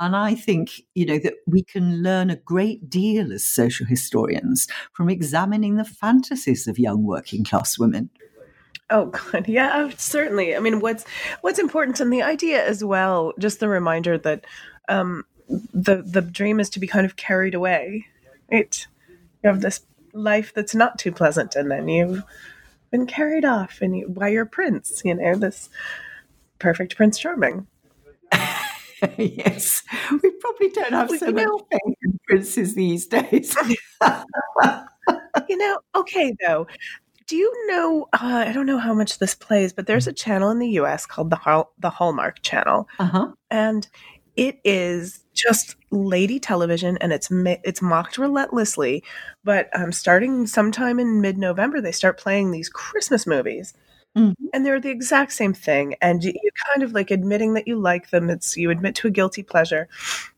And 0.00 0.16
I 0.16 0.34
think, 0.34 0.82
you 0.94 1.06
know, 1.06 1.18
that 1.18 1.34
we 1.46 1.62
can 1.62 2.02
learn 2.02 2.30
a 2.30 2.36
great 2.36 2.90
deal 2.90 3.32
as 3.32 3.44
social 3.44 3.86
historians 3.86 4.66
from 4.92 5.08
examining 5.08 5.76
the 5.76 5.84
fantasies 5.84 6.66
of 6.66 6.78
young 6.78 7.04
working 7.04 7.44
class 7.44 7.78
women. 7.78 8.10
Oh 8.90 9.06
God, 9.06 9.48
yeah, 9.48 9.72
oh, 9.74 9.92
certainly. 9.96 10.56
I 10.56 10.60
mean, 10.60 10.80
what's 10.80 11.04
what's 11.40 11.58
important, 11.58 12.00
and 12.00 12.12
the 12.12 12.22
idea 12.22 12.64
as 12.64 12.84
well, 12.84 13.32
just 13.38 13.60
the 13.60 13.68
reminder 13.68 14.18
that 14.18 14.44
um, 14.88 15.24
the 15.48 16.02
the 16.02 16.22
dream 16.22 16.60
is 16.60 16.70
to 16.70 16.80
be 16.80 16.86
kind 16.86 17.06
of 17.06 17.16
carried 17.16 17.54
away. 17.54 18.06
Right? 18.50 18.86
You 19.42 19.50
have 19.50 19.60
this 19.60 19.80
life 20.12 20.52
that's 20.54 20.74
not 20.74 20.98
too 20.98 21.12
pleasant, 21.12 21.56
and 21.56 21.70
then 21.70 21.88
you've 21.88 22.22
been 22.90 23.06
carried 23.06 23.44
off, 23.44 23.80
and 23.80 23.96
you, 23.96 24.08
by 24.08 24.28
your 24.28 24.46
prince. 24.46 25.02
You 25.04 25.14
know 25.14 25.34
this 25.34 25.68
perfect 26.58 26.96
Prince 26.96 27.18
Charming. 27.18 27.66
yes, 29.18 29.82
we 30.22 30.30
probably 30.30 30.70
don't 30.70 30.92
have 30.92 31.10
well, 31.10 31.18
so 31.18 31.32
many 31.32 31.46
know, 31.46 31.66
princes 32.26 32.74
these 32.74 33.06
days. 33.06 33.56
you 35.48 35.56
know, 35.56 35.78
okay 35.94 36.34
though. 36.46 36.66
Do 37.26 37.36
you 37.36 37.66
know? 37.66 38.06
Uh, 38.12 38.44
I 38.46 38.52
don't 38.52 38.66
know 38.66 38.78
how 38.78 38.94
much 38.94 39.18
this 39.18 39.34
plays, 39.34 39.72
but 39.72 39.86
there's 39.86 40.06
a 40.06 40.12
channel 40.12 40.50
in 40.50 40.60
the 40.60 40.68
U.S. 40.70 41.06
called 41.06 41.30
the 41.30 41.36
Hall- 41.36 41.72
the 41.78 41.90
Hallmark 41.90 42.40
Channel, 42.42 42.88
uh-huh. 43.00 43.32
and 43.50 43.88
it 44.36 44.60
is 44.64 45.24
just 45.34 45.74
lady 45.90 46.38
television, 46.38 46.96
and 46.98 47.12
it's 47.12 47.28
it's 47.32 47.82
mocked 47.82 48.16
relentlessly. 48.16 49.02
But 49.42 49.68
um, 49.74 49.90
starting 49.90 50.46
sometime 50.46 51.00
in 51.00 51.20
mid 51.20 51.36
November, 51.36 51.80
they 51.80 51.92
start 51.92 52.18
playing 52.18 52.52
these 52.52 52.68
Christmas 52.68 53.26
movies 53.26 53.74
Mm-hmm. 54.16 54.46
And 54.52 54.64
they're 54.64 54.80
the 54.80 54.90
exact 54.90 55.32
same 55.32 55.52
thing. 55.52 55.94
And 56.00 56.24
you, 56.24 56.32
you 56.42 56.50
kind 56.72 56.82
of 56.82 56.92
like 56.92 57.10
admitting 57.10 57.54
that 57.54 57.68
you 57.68 57.78
like 57.78 58.10
them. 58.10 58.30
It's 58.30 58.56
you 58.56 58.70
admit 58.70 58.94
to 58.96 59.08
a 59.08 59.10
guilty 59.10 59.42
pleasure. 59.42 59.88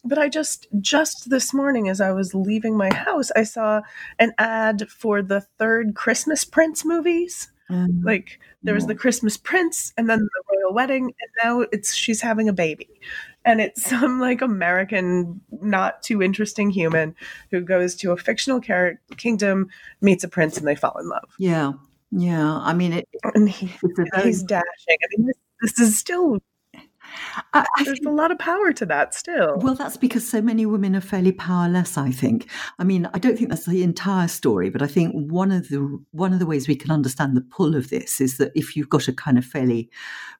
But 0.05 0.19
I 0.19 0.29
just 0.29 0.67
just 0.81 1.31
this 1.31 1.55
morning 1.55 1.88
as 1.88 2.01
I 2.01 2.11
was 2.11 2.35
leaving 2.35 2.77
my 2.77 2.93
house, 2.93 3.31
I 3.37 3.45
saw 3.45 3.83
an 4.19 4.33
ad 4.38 4.88
for 4.91 5.23
the 5.23 5.43
third 5.59 5.95
Christmas 5.95 6.45
Prince 6.45 6.85
movies. 6.85 7.51
Mm-hmm. 7.71 8.05
Like 8.05 8.41
there 8.62 8.75
was 8.75 8.87
the 8.87 8.95
Christmas 8.95 9.37
Prince 9.37 9.93
and 9.97 10.09
then 10.09 10.19
the 10.19 10.43
royal 10.53 10.75
wedding, 10.75 11.05
and 11.05 11.31
now 11.45 11.61
it's 11.71 11.95
she's 11.95 12.21
having 12.21 12.49
a 12.49 12.53
baby. 12.53 12.88
And 13.45 13.61
it's 13.61 13.85
some 13.88 14.19
like 14.19 14.43
American, 14.43 15.41
not 15.62 16.03
too 16.03 16.21
interesting 16.21 16.71
human 16.71 17.14
who 17.53 17.61
goes 17.61 17.95
to 17.97 18.11
a 18.11 18.17
fictional 18.17 18.61
car- 18.61 19.01
kingdom, 19.17 19.69
meets 20.01 20.25
a 20.25 20.29
prince, 20.29 20.57
and 20.57 20.67
they 20.67 20.75
fall 20.75 20.99
in 20.99 21.09
love. 21.09 21.29
Yeah, 21.38 21.75
yeah, 22.11 22.59
I 22.59 22.75
mean, 22.75 22.92
it, 22.92 23.09
he, 23.49 23.73
he's 24.23 24.42
dashing. 24.42 24.64
I 24.88 25.07
mean, 25.16 25.27
this, 25.27 25.37
this 25.77 25.88
is 25.88 25.99
still 25.99 26.38
I, 27.55 27.61
I 27.77 27.85
There's 27.85 27.99
think, 27.99 28.09
a 28.09 28.12
lot 28.12 28.31
of 28.31 28.38
power 28.38 28.73
to 28.73 28.87
that 28.87 29.14
still. 29.14 29.57
Well, 29.59 29.75
that's 29.75 29.97
because 29.97 30.29
so 30.29 30.40
many 30.40 30.66
women 30.66 30.97
are 30.97 31.01
fairly 31.01 31.33
powerless. 31.33 31.97
I 31.97 32.11
think. 32.11 32.49
I 32.79 32.85
mean, 32.85 33.09
I 33.14 33.18
don't 33.18 33.37
think 33.37 33.51
that's 33.51 33.66
the 33.66 33.83
entire 33.83 34.29
story, 34.29 34.71
but 34.71 34.83
I 34.83 34.87
think 34.87 35.12
one 35.14 35.51
of 35.51 35.68
the 35.68 36.03
one 36.11 36.33
of 36.33 36.38
the 36.38 36.47
ways 36.47 36.68
we 36.68 36.77
can 36.77 36.90
understand 36.90 37.37
the 37.37 37.40
pull 37.42 37.77
of 37.77 37.90
this 37.90 38.21
is 38.21 38.38
that 38.38 38.53
if 38.55 38.77
you've 38.77 38.88
got 38.88 39.09
a 39.09 39.12
kind 39.12 39.38
of 39.38 39.44
fairly 39.44 39.90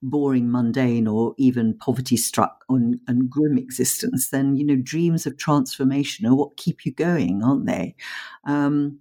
boring, 0.03 0.51
mundane, 0.51 1.07
or 1.07 1.35
even 1.39 1.77
poverty-struck 1.79 2.65
and, 2.69 3.01
and 3.07 3.31
grim 3.31 3.59
existence, 3.59 4.31
then 4.31 4.57
you 4.57 4.65
know 4.65 4.77
dreams 4.77 5.27
of 5.27 5.37
transformation 5.37 6.27
are 6.27 6.35
what 6.35 6.57
keep 6.57 6.85
you 6.85 6.93
going, 6.93 7.43
aren't 7.43 7.67
they? 7.67 7.95
Um, 8.45 9.01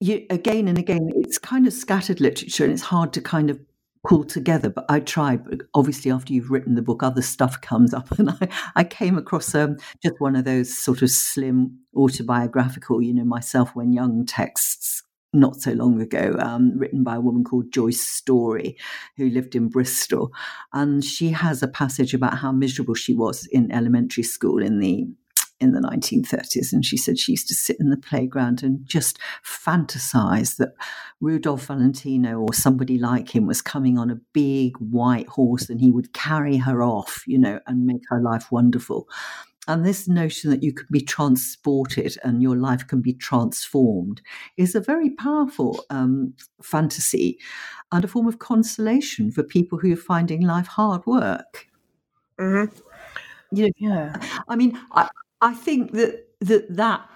you, 0.00 0.26
again 0.30 0.68
and 0.68 0.78
again, 0.78 1.10
it's 1.16 1.38
kind 1.38 1.66
of 1.66 1.72
scattered 1.72 2.20
literature 2.20 2.64
and 2.64 2.72
it's 2.72 2.82
hard 2.82 3.12
to 3.14 3.20
kind 3.20 3.50
of 3.50 3.58
pull 4.06 4.24
together. 4.24 4.70
But 4.70 4.84
I 4.88 5.00
try. 5.00 5.36
But 5.36 5.62
obviously, 5.74 6.10
after 6.10 6.32
you've 6.32 6.50
written 6.50 6.74
the 6.74 6.82
book, 6.82 7.02
other 7.02 7.22
stuff 7.22 7.60
comes 7.60 7.92
up, 7.92 8.10
and 8.18 8.30
I, 8.30 8.48
I 8.76 8.84
came 8.84 9.18
across 9.18 9.54
um, 9.54 9.76
just 10.02 10.20
one 10.20 10.36
of 10.36 10.44
those 10.44 10.76
sort 10.76 11.02
of 11.02 11.10
slim 11.10 11.78
autobiographical, 11.96 13.02
you 13.02 13.14
know, 13.14 13.24
myself 13.24 13.74
when 13.74 13.92
young 13.92 14.24
texts. 14.26 15.02
Not 15.36 15.56
so 15.56 15.72
long 15.72 16.00
ago, 16.00 16.36
um, 16.38 16.78
written 16.78 17.02
by 17.02 17.16
a 17.16 17.20
woman 17.20 17.42
called 17.42 17.72
Joyce 17.72 18.00
Storey, 18.00 18.76
who 19.16 19.28
lived 19.28 19.56
in 19.56 19.68
Bristol. 19.68 20.30
And 20.72 21.04
she 21.04 21.30
has 21.30 21.60
a 21.60 21.66
passage 21.66 22.14
about 22.14 22.38
how 22.38 22.52
miserable 22.52 22.94
she 22.94 23.14
was 23.14 23.44
in 23.46 23.72
elementary 23.72 24.22
school 24.22 24.62
in 24.62 24.78
the 24.78 25.08
in 25.64 25.72
the 25.72 25.80
1930s. 25.80 26.72
And 26.72 26.84
she 26.84 26.96
said 26.96 27.18
she 27.18 27.32
used 27.32 27.48
to 27.48 27.54
sit 27.54 27.78
in 27.80 27.90
the 27.90 27.96
playground 27.96 28.62
and 28.62 28.86
just 28.86 29.18
fantasize 29.44 30.56
that 30.56 30.74
Rudolph 31.20 31.66
Valentino 31.66 32.38
or 32.38 32.54
somebody 32.54 32.98
like 32.98 33.34
him 33.34 33.46
was 33.46 33.62
coming 33.62 33.98
on 33.98 34.10
a 34.10 34.20
big 34.32 34.76
white 34.78 35.28
horse 35.28 35.68
and 35.68 35.80
he 35.80 35.90
would 35.90 36.12
carry 36.12 36.58
her 36.58 36.82
off, 36.82 37.24
you 37.26 37.38
know, 37.38 37.58
and 37.66 37.86
make 37.86 38.02
her 38.08 38.20
life 38.20 38.52
wonderful. 38.52 39.08
And 39.66 39.84
this 39.84 40.06
notion 40.06 40.50
that 40.50 40.62
you 40.62 40.74
can 40.74 40.86
be 40.90 41.00
transported 41.00 42.18
and 42.22 42.42
your 42.42 42.56
life 42.56 42.86
can 42.86 43.00
be 43.00 43.14
transformed 43.14 44.20
is 44.56 44.74
a 44.74 44.80
very 44.80 45.10
powerful 45.10 45.82
um, 45.88 46.34
fantasy 46.62 47.38
and 47.90 48.04
a 48.04 48.08
form 48.08 48.26
of 48.26 48.38
consolation 48.38 49.30
for 49.30 49.42
people 49.42 49.78
who 49.78 49.92
are 49.92 49.96
finding 49.96 50.42
life 50.42 50.66
hard 50.66 51.06
work. 51.06 51.68
Mm-hmm. 52.38 52.76
You 53.56 53.64
know, 53.64 53.70
yeah. 53.78 54.16
I 54.48 54.56
mean, 54.56 54.78
I, 54.92 55.08
I 55.44 55.52
think 55.52 55.92
that 55.92 56.26
that 56.40 56.74
that 56.74 57.08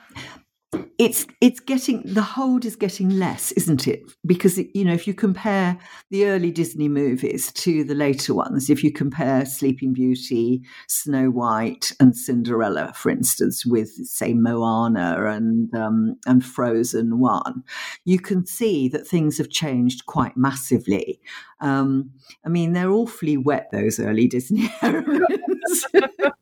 it's 0.98 1.26
it's 1.40 1.60
getting 1.60 2.02
the 2.04 2.20
hold 2.20 2.66
is 2.66 2.76
getting 2.76 3.08
less, 3.08 3.52
isn't 3.52 3.88
it? 3.88 4.02
Because 4.26 4.58
you 4.58 4.84
know, 4.84 4.92
if 4.92 5.06
you 5.06 5.14
compare 5.14 5.78
the 6.10 6.26
early 6.26 6.50
Disney 6.50 6.90
movies 6.90 7.50
to 7.52 7.84
the 7.84 7.94
later 7.94 8.34
ones, 8.34 8.68
if 8.68 8.84
you 8.84 8.92
compare 8.92 9.46
Sleeping 9.46 9.94
Beauty, 9.94 10.60
Snow 10.86 11.30
White, 11.30 11.92
and 12.00 12.14
Cinderella, 12.14 12.92
for 12.94 13.10
instance, 13.10 13.64
with 13.64 13.88
say 14.06 14.34
Moana 14.34 15.24
and 15.26 15.74
um, 15.74 16.16
and 16.26 16.44
Frozen 16.44 17.18
One, 17.18 17.62
you 18.04 18.20
can 18.20 18.44
see 18.44 18.88
that 18.88 19.08
things 19.08 19.38
have 19.38 19.48
changed 19.48 20.04
quite 20.04 20.36
massively. 20.36 21.18
Um, 21.60 22.10
I 22.44 22.50
mean, 22.50 22.74
they're 22.74 22.90
awfully 22.90 23.38
wet 23.38 23.68
those 23.72 23.98
early 23.98 24.26
Disney. 24.26 24.70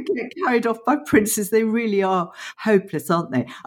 get 0.14 0.32
carried 0.44 0.66
off 0.66 0.78
by 0.84 0.96
princes, 0.96 1.50
they 1.50 1.64
really 1.64 2.02
are 2.02 2.32
hopeless, 2.58 3.10
aren't 3.10 3.30
they? 3.30 3.46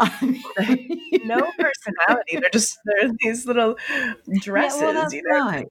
no 1.26 1.48
personality. 1.58 2.40
They're 2.40 2.50
just 2.52 2.78
they're 2.86 3.12
these 3.20 3.46
little 3.46 3.76
dresses. 4.42 4.82
Yeah, 4.82 4.88
well, 4.88 4.94
that's 4.94 5.14
you 5.14 5.24
know? 5.24 5.36
right. 5.36 5.68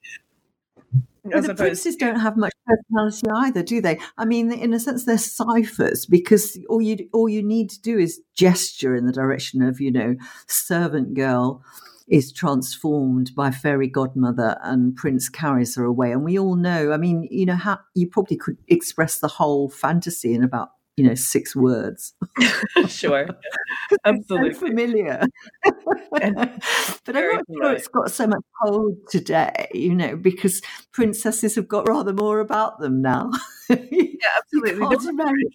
Well, 1.25 1.41
the 1.41 1.55
princes 1.55 1.97
don't 1.97 2.21
have 2.21 2.37
much 2.37 2.53
personality 2.67 3.27
either, 3.35 3.63
do 3.63 3.81
they? 3.81 3.99
I 4.19 4.27
mean, 4.27 4.53
in 4.53 4.75
a 4.75 4.81
sense, 4.81 5.07
they're 5.07 5.17
ciphers 5.17 6.05
because 6.05 6.59
all 6.69 6.83
you 6.83 7.09
all 7.15 7.31
you 7.31 7.43
need 7.43 7.71
to 7.71 7.81
do 7.81 7.99
is 7.99 8.21
gesture 8.35 8.95
in 8.95 9.07
the 9.07 9.13
direction 9.13 9.63
of, 9.63 9.81
you 9.81 9.91
know, 9.91 10.17
servant 10.47 11.15
girl 11.15 11.65
is 12.09 12.33
transformed 12.33 13.31
by 13.35 13.51
fairy 13.51 13.89
godmother 13.89 14.59
and 14.63 14.95
prince 14.97 15.29
carries 15.29 15.77
her 15.77 15.85
away. 15.85 16.13
And 16.13 16.25
we 16.25 16.39
all 16.39 16.57
know 16.57 16.93
i 16.93 16.97
mean 16.97 17.27
you 17.31 17.47
know 17.47 17.57
how 17.57 17.81
you 17.95 18.07
probably 18.07 18.37
could 18.37 18.59
express 18.69 19.19
the 19.19 19.29
whole 19.29 19.69
fantasy 19.69 20.35
in 20.35 20.45
about 20.45 20.71
you 20.97 21.05
know 21.05 21.15
six 21.15 21.55
words. 21.57 22.15
Sure. 22.89 23.29
Absolutely 24.05 24.55
so 24.55 24.61
familiar. 24.61 25.23
But 26.11 27.17
i'm 27.17 27.25
not 27.27 27.45
sure 27.53 27.73
it's 27.73 27.89
got 27.89 28.11
so 28.11 28.27
much 28.27 28.43
hold 28.61 28.97
today 29.09 29.69
you 29.75 29.95
know 29.95 30.17
because 30.17 30.63
princesses 30.93 31.55
have 31.57 31.69
got 31.69 31.89
rather 31.89 32.13
more 32.13 32.41
about 32.41 32.79
them 32.79 33.03
now. 33.03 33.31
Yeah 33.69 34.29
absolutely. 34.39 34.85
imagine, 35.09 35.51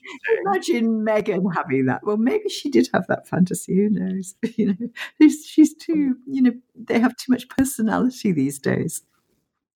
imagine 0.45 1.06
Meghan 1.06 1.43
having 1.56 1.86
that. 1.86 2.02
Well 2.04 2.17
maybe 2.17 2.49
she 2.49 2.69
did 2.69 2.89
have 2.93 3.08
that 3.08 3.28
fantasy 3.28 3.75
who 3.75 3.89
knows? 3.89 4.36
You 4.58 4.75
know 4.80 5.28
she's 5.45 5.73
too 5.73 6.17
you 6.28 6.41
know 6.41 6.52
they 6.75 6.99
have 6.99 7.15
too 7.15 7.32
much 7.32 7.47
personality 7.49 8.32
these 8.32 8.60
days. 8.60 9.02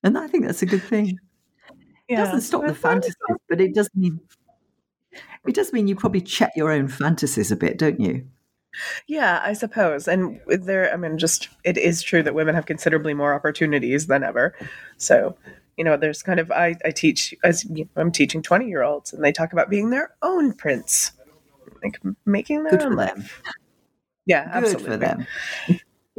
And 0.04 0.18
i 0.18 0.28
think 0.28 0.46
that's 0.46 0.62
a 0.62 0.68
good 0.68 0.84
thing. 0.84 1.20
Yeah. 2.10 2.22
it 2.22 2.26
doesn't 2.26 2.42
stop 2.42 2.66
the 2.68 2.76
fantasies 2.76 3.16
but 3.50 3.62
it 3.62 3.74
does 3.74 3.90
mean 3.96 4.20
it 5.48 5.56
does 5.56 5.74
mean 5.74 5.88
you 5.88 5.96
probably 5.96 6.22
check 6.22 6.52
your 6.56 6.72
own 6.72 6.88
fantasies 6.88 7.52
a 7.52 7.56
bit, 7.56 7.78
don't 7.78 8.00
you? 8.00 8.28
Yeah, 9.08 9.42
I 9.44 9.54
suppose. 9.54 10.08
And 10.08 10.40
there, 10.48 10.92
I 10.92 10.98
mean, 10.98 11.18
just 11.18 11.50
it 11.64 11.78
is 11.78 12.02
true 12.02 12.24
that 12.24 12.34
women 12.34 12.56
have 12.56 12.66
considerably 12.66 13.14
more 13.14 13.34
opportunities 13.34 14.08
than 14.08 14.24
ever. 14.24 14.56
So, 14.98 15.38
you 15.78 15.84
know, 15.84 15.98
there's 15.98 16.24
kind 16.24 16.40
of 16.40 16.52
I, 16.52 16.76
I 16.84 16.92
teach 16.92 17.36
as 17.44 17.66
you 17.66 17.86
know, 17.96 18.02
I'm 18.02 18.12
teaching 18.12 18.42
20 18.42 18.68
year 18.68 18.84
olds, 18.84 19.14
and 19.14 19.24
they 19.24 19.32
talk 19.32 19.54
about 19.54 19.70
being 19.70 19.90
their 19.90 20.16
own 20.22 20.54
prince, 20.54 21.12
like 21.84 22.00
making 22.26 22.64
their 22.64 22.72
Good 22.72 22.84
own 22.84 22.96
life. 22.96 23.42
Yeah, 24.26 24.46
Good 24.46 24.64
absolutely. 24.64 24.86
for 24.86 24.98
them. 24.98 25.28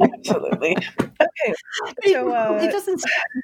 Absolutely. 0.01 0.75
Okay. 0.99 1.53
So, 2.07 2.31
uh, 2.33 2.59
it 2.61 2.71
doesn't 2.71 3.01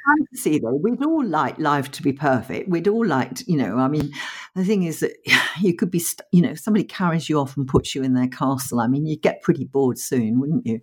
fantasy 0.08 0.60
though. 0.60 0.76
We'd 0.76 1.04
all 1.04 1.26
like 1.26 1.58
life 1.60 1.92
to 1.92 2.04
be 2.04 2.14
perfect. 2.14 2.70
We'd 2.70 2.88
all 2.88 3.06
like, 3.06 3.48
you 3.48 3.58
know, 3.58 3.78
I 3.78 3.88
mean, 3.88 4.12
the 4.56 4.64
thing 4.64 4.84
is 4.84 5.00
that 5.02 5.14
you 5.62 5.76
could 5.76 5.92
be, 5.92 6.00
st- 6.00 6.28
you 6.32 6.42
know, 6.42 6.54
somebody 6.56 6.84
carries 6.84 7.30
you 7.30 7.40
off 7.40 7.58
and 7.58 7.68
puts 7.68 7.96
you 7.96 8.04
in 8.04 8.14
their 8.14 8.28
castle. 8.28 8.80
I 8.80 8.88
mean, 8.88 9.06
you'd 9.06 9.22
get 9.22 9.42
pretty 9.42 9.66
bored 9.66 9.98
soon, 10.00 10.40
wouldn't 10.40 10.66
you? 10.66 10.82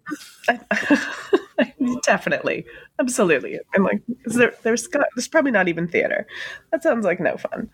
Definitely, 2.03 2.65
absolutely. 3.01 3.59
I'm 3.75 3.83
like, 3.83 4.01
there, 4.27 4.55
there's 4.63 4.89
there's 5.15 5.29
probably 5.29 5.51
not 5.51 5.69
even 5.69 5.89
theater. 5.89 6.27
That 6.71 6.83
sounds 6.83 7.05
like 7.05 7.21
no 7.21 7.37
fun. 7.37 7.71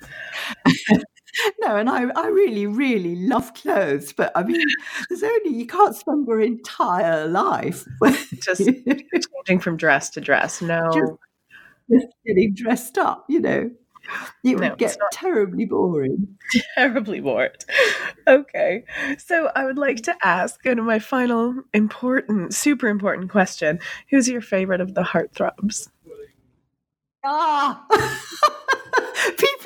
No, 1.61 1.77
and 1.77 1.89
I, 1.89 2.05
I 2.17 2.27
really, 2.29 2.67
really 2.67 3.17
love 3.17 3.55
clothes, 3.55 4.13
but 4.13 4.33
I 4.35 4.43
mean, 4.43 4.67
there's 5.09 5.23
only 5.23 5.51
you 5.51 5.67
can't 5.67 5.95
spend 5.95 6.27
your 6.27 6.41
entire 6.41 7.27
life 7.27 7.87
just 8.43 8.63
changing 8.65 9.61
from 9.61 9.77
dress 9.77 10.11
to 10.11 10.21
dress. 10.21 10.63
No, 10.63 10.91
just, 10.93 11.13
just 11.91 12.15
getting 12.27 12.55
dressed 12.55 12.99
up. 12.99 13.25
You 13.29 13.41
know, 13.41 13.71
it 14.45 14.59
would 14.59 14.79
get 14.79 14.97
terribly 15.13 15.65
boring. 15.65 16.37
Terribly 16.75 17.21
bored. 17.21 17.65
Okay, 18.29 18.85
so 19.19 19.51
I 19.57 19.65
would 19.65 19.79
like 19.79 20.03
to 20.03 20.15
ask, 20.23 20.63
kind 20.63 20.79
of 20.79 20.85
my 20.85 20.99
final 20.99 21.55
important, 21.73 22.55
super 22.55 22.89
important 22.89 23.31
question: 23.31 23.81
Who's 24.11 24.29
your 24.29 24.41
favorite 24.41 24.81
of 24.81 24.95
the 24.95 25.03
heartthrobs? 25.03 25.89
Ah. 27.25 27.87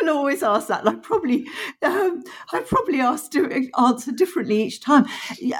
People 0.09 0.19
always 0.19 0.43
ask 0.43 0.69
that, 0.69 0.87
I 0.87 0.95
probably, 0.95 1.47
um, 1.83 2.23
I 2.53 2.61
probably 2.61 3.01
asked 3.01 3.33
to 3.33 3.69
answer 3.79 4.13
differently 4.13 4.63
each 4.63 4.81
time. 4.81 5.05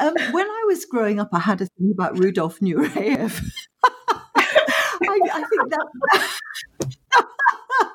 Um, 0.01 0.15
when 0.33 0.47
I 0.47 0.65
was 0.67 0.85
growing 0.85 1.21
up, 1.21 1.29
I 1.33 1.41
had 1.41 1.61
a 1.61 1.67
thing 1.67 1.91
about 1.93 2.19
Rudolf 2.19 2.61
Nureyev. 2.61 3.45
I, 3.85 5.21
I 5.33 5.45
think 5.49 5.71
that. 5.71 6.39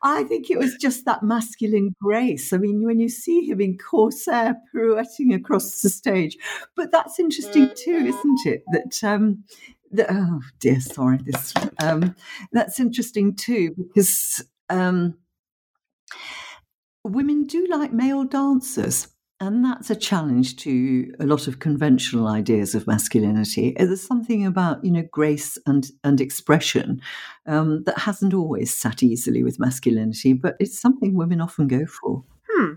I 0.00 0.22
think 0.22 0.48
it 0.48 0.58
was 0.58 0.76
just 0.76 1.04
that 1.06 1.24
masculine 1.24 1.96
grace. 2.00 2.52
I 2.52 2.58
mean, 2.58 2.84
when 2.84 3.00
you 3.00 3.08
see 3.08 3.44
him 3.44 3.60
in 3.60 3.76
corsair 3.76 4.54
pirouetting 4.72 5.34
across 5.34 5.82
the 5.82 5.88
stage, 5.88 6.38
but 6.76 6.92
that's 6.92 7.18
interesting 7.18 7.70
too, 7.74 7.96
isn't 8.06 8.46
it? 8.46 8.62
That 8.70 9.02
um, 9.02 9.42
the, 9.90 10.06
oh 10.08 10.40
dear, 10.60 10.78
sorry, 10.78 11.18
this 11.24 11.52
um, 11.82 12.14
that's 12.52 12.78
interesting 12.78 13.34
too 13.34 13.74
because 13.76 14.40
um, 14.70 15.16
women 17.04 17.44
do 17.44 17.66
like 17.66 17.92
male 17.92 18.24
dancers. 18.24 19.08
And 19.40 19.64
that's 19.64 19.88
a 19.88 19.94
challenge 19.94 20.56
to 20.56 21.14
a 21.20 21.24
lot 21.24 21.46
of 21.46 21.60
conventional 21.60 22.26
ideas 22.26 22.74
of 22.74 22.88
masculinity. 22.88 23.72
There's 23.78 24.04
something 24.04 24.44
about, 24.44 24.84
you 24.84 24.90
know, 24.90 25.04
grace 25.12 25.56
and, 25.64 25.88
and 26.02 26.20
expression 26.20 27.00
um, 27.46 27.84
that 27.84 28.00
hasn't 28.00 28.34
always 28.34 28.74
sat 28.74 29.00
easily 29.00 29.44
with 29.44 29.60
masculinity, 29.60 30.32
but 30.32 30.56
it's 30.58 30.80
something 30.80 31.14
women 31.14 31.40
often 31.40 31.68
go 31.68 31.86
for. 31.86 32.24
Hmm. 32.50 32.72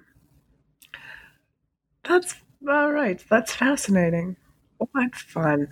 That's 2.03 2.35
all 2.69 2.91
right. 2.91 3.23
That's 3.27 3.55
fascinating. 3.55 4.35
What 4.77 5.15
fun. 5.15 5.67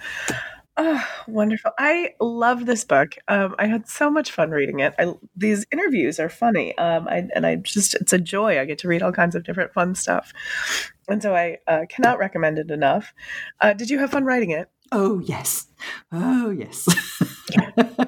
Oh, 0.81 1.05
wonderful. 1.27 1.71
I 1.77 2.13
love 2.21 2.65
this 2.65 2.85
book. 2.85 3.15
Um, 3.27 3.53
I 3.59 3.67
had 3.67 3.89
so 3.89 4.09
much 4.09 4.31
fun 4.31 4.51
reading 4.51 4.79
it. 4.79 4.93
I, 4.97 5.13
these 5.35 5.65
interviews 5.73 6.21
are 6.21 6.29
funny. 6.29 6.77
Um, 6.77 7.05
I, 7.09 7.27
and 7.35 7.45
I 7.45 7.57
just, 7.57 7.95
it's 7.95 8.13
a 8.13 8.17
joy. 8.17 8.57
I 8.57 8.63
get 8.63 8.77
to 8.79 8.87
read 8.87 9.01
all 9.03 9.11
kinds 9.11 9.35
of 9.35 9.43
different 9.43 9.73
fun 9.73 9.93
stuff. 9.93 10.31
And 11.09 11.21
so 11.21 11.35
I 11.35 11.57
uh, 11.67 11.81
cannot 11.89 12.17
recommend 12.17 12.59
it 12.59 12.71
enough. 12.71 13.13
Uh, 13.59 13.73
did 13.73 13.89
you 13.89 13.99
have 13.99 14.11
fun 14.11 14.23
writing 14.23 14.51
it? 14.51 14.69
Oh, 14.93 15.19
yes. 15.19 15.67
Oh, 16.13 16.49
yes. 16.49 16.87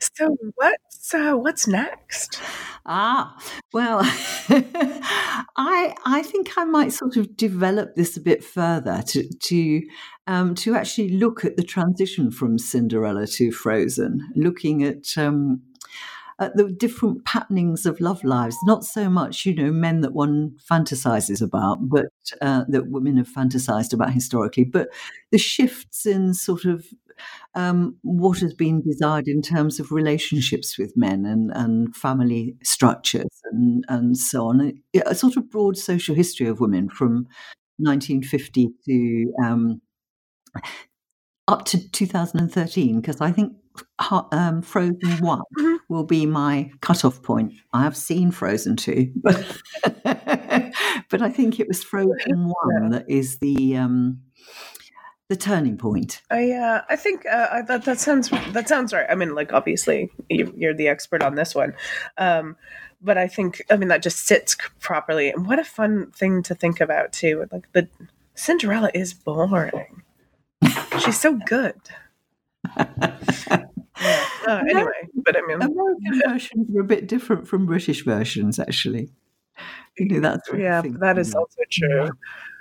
so 0.00 0.36
what's, 0.56 0.91
uh, 1.14 1.34
what's 1.34 1.66
next? 1.66 2.40
Ah, 2.86 3.36
well, 3.72 4.00
I 5.56 5.94
I 6.04 6.22
think 6.22 6.56
I 6.56 6.64
might 6.64 6.92
sort 6.92 7.16
of 7.16 7.36
develop 7.36 7.94
this 7.94 8.16
a 8.16 8.20
bit 8.20 8.42
further 8.44 9.02
to 9.08 9.28
to 9.28 9.82
um, 10.26 10.54
to 10.56 10.74
actually 10.74 11.10
look 11.10 11.44
at 11.44 11.56
the 11.56 11.62
transition 11.62 12.30
from 12.30 12.58
Cinderella 12.58 13.26
to 13.26 13.52
Frozen, 13.52 14.32
looking 14.36 14.82
at. 14.82 15.16
Um, 15.16 15.62
at 16.38 16.56
the 16.56 16.72
different 16.72 17.24
patternings 17.24 17.86
of 17.86 18.00
love 18.00 18.24
lives, 18.24 18.56
not 18.64 18.84
so 18.84 19.08
much, 19.08 19.46
you 19.46 19.54
know, 19.54 19.70
men 19.70 20.00
that 20.00 20.12
one 20.12 20.56
fantasizes 20.68 21.40
about, 21.40 21.78
but 21.88 22.06
uh, 22.40 22.64
that 22.66 22.90
women 22.90 23.16
have 23.18 23.28
fantasized 23.28 23.92
about 23.92 24.12
historically, 24.12 24.64
but 24.64 24.88
the 25.30 25.38
shifts 25.38 26.04
in 26.04 26.34
sort 26.34 26.64
of 26.64 26.86
um, 27.54 27.96
what 28.02 28.38
has 28.38 28.54
been 28.54 28.82
desired 28.82 29.28
in 29.28 29.42
terms 29.42 29.80
of 29.80 29.92
relationships 29.92 30.78
with 30.78 30.96
men 30.96 31.24
and, 31.26 31.50
and 31.54 31.94
family 31.94 32.56
structures 32.62 33.40
and, 33.50 33.84
and 33.88 34.16
so 34.16 34.46
on. 34.46 34.72
A 35.06 35.14
sort 35.14 35.36
of 35.36 35.50
broad 35.50 35.76
social 35.76 36.14
history 36.14 36.46
of 36.46 36.60
women 36.60 36.88
from 36.88 37.26
1950 37.78 38.70
to 38.86 39.32
um, 39.44 39.80
up 41.48 41.64
to 41.66 41.90
2013, 41.90 43.00
because 43.00 43.20
I 43.20 43.32
think 43.32 43.54
um, 44.10 44.62
Frozen 44.62 45.18
1 45.20 45.38
mm-hmm. 45.38 45.76
will 45.88 46.04
be 46.04 46.26
my 46.26 46.70
cutoff 46.80 47.22
point. 47.22 47.54
I 47.72 47.82
have 47.82 47.96
seen 47.96 48.30
Frozen 48.30 48.76
2, 48.76 49.12
but, 49.22 49.62
but 51.10 51.22
I 51.22 51.30
think 51.30 51.58
it 51.58 51.68
was 51.68 51.82
Frozen 51.84 52.52
1 52.80 52.90
that 52.90 53.04
is 53.08 53.38
the. 53.38 53.76
Um, 53.76 54.22
the 55.28 55.36
turning 55.36 55.76
point? 55.76 56.20
I 56.30 56.52
uh, 56.52 56.82
I 56.88 56.96
think 56.96 57.24
uh, 57.30 57.62
that 57.62 57.84
that 57.84 58.00
sounds 58.00 58.30
that 58.30 58.68
sounds 58.68 58.92
right. 58.92 59.06
I 59.08 59.14
mean, 59.14 59.34
like 59.34 59.52
obviously 59.52 60.10
you, 60.28 60.52
are 60.68 60.74
the 60.74 60.88
expert 60.88 61.22
on 61.22 61.34
this 61.34 61.54
one, 61.54 61.74
um, 62.18 62.56
but 63.00 63.18
I 63.18 63.28
think 63.28 63.62
I 63.70 63.76
mean 63.76 63.88
that 63.88 64.02
just 64.02 64.26
sits 64.26 64.56
properly. 64.80 65.30
And 65.30 65.46
what 65.46 65.58
a 65.58 65.64
fun 65.64 66.10
thing 66.10 66.42
to 66.44 66.54
think 66.54 66.80
about 66.80 67.12
too. 67.12 67.46
Like 67.50 67.70
the 67.72 67.88
Cinderella 68.34 68.90
is 68.94 69.14
boring. 69.14 70.02
She's 71.00 71.20
so 71.20 71.38
good. 71.46 71.80
yeah. 72.76 74.24
uh, 74.46 74.62
anyway, 74.68 75.08
but 75.14 75.36
I 75.36 75.40
mean, 75.46 75.62
American 75.62 76.22
versions 76.26 76.76
are 76.76 76.80
a 76.80 76.84
bit 76.84 77.08
different 77.08 77.48
from 77.48 77.66
British 77.66 78.04
versions, 78.04 78.58
actually. 78.58 79.10
You 79.98 80.06
know, 80.06 80.20
that's 80.20 80.48
yeah, 80.56 80.82
that 81.00 81.18
is 81.18 81.34
also 81.34 81.60
true. 81.70 82.10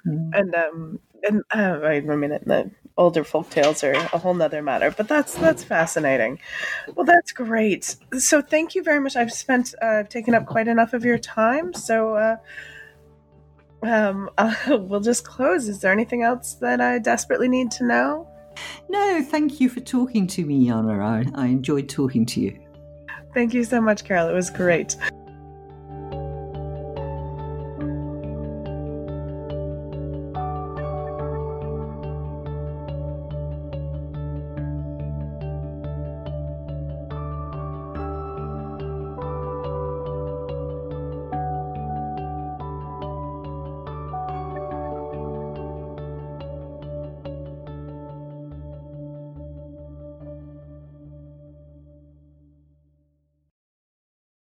Mm. 0.06 0.32
And 0.34 0.56
um, 0.56 1.00
and 1.24 1.44
uh, 1.52 1.80
wait 1.82 2.08
a 2.08 2.17
minute, 2.17 2.44
the 2.46 2.72
older 2.98 3.24
folk 3.24 3.50
tales 3.50 3.84
are 3.84 3.94
a 3.94 4.17
whole 4.17 4.34
nother 4.34 4.62
matter, 4.62 4.91
but 4.91 5.08
that's 5.08 5.36
that's 5.36 5.63
fascinating. 5.63 6.39
Well, 6.96 7.06
that's 7.06 7.32
great. 7.32 7.96
So 8.17 8.41
thank 8.41 8.76
you 8.76 8.84
very 8.84 9.00
much. 9.00 9.15
I've 9.15 9.32
spent 9.32 9.74
uh, 9.82 10.04
taken 10.04 10.34
up 10.34 10.46
quite 10.46 10.67
enough 10.67 10.94
of 10.94 11.06
your 11.06 11.17
time. 11.17 11.74
So. 11.74 12.15
Uh, 12.15 12.38
um, 13.84 14.30
we'll 14.67 15.00
just 15.00 15.26
close. 15.26 15.67
Is 15.67 15.80
there 15.80 15.91
anything 15.91 16.22
else 16.22 16.54
that 16.62 16.80
I 16.82 17.00
desperately 17.00 17.48
need 17.48 17.72
to 17.72 17.84
know? 17.84 18.28
No, 18.89 19.24
thank 19.24 19.60
you 19.60 19.70
for 19.70 19.80
talking 19.80 20.28
to 20.28 20.46
me, 20.46 20.67
Yana. 20.67 21.02
I, 21.02 21.41
I 21.41 21.48
enjoyed 21.48 21.89
talking 21.89 22.26
to 22.28 22.41
you. 22.41 22.60
Thank 23.34 23.54
you 23.54 23.63
so 23.63 23.80
much, 23.82 24.04
Carol. 24.04 24.30
It 24.30 24.34
was 24.34 24.50
great. 24.50 24.96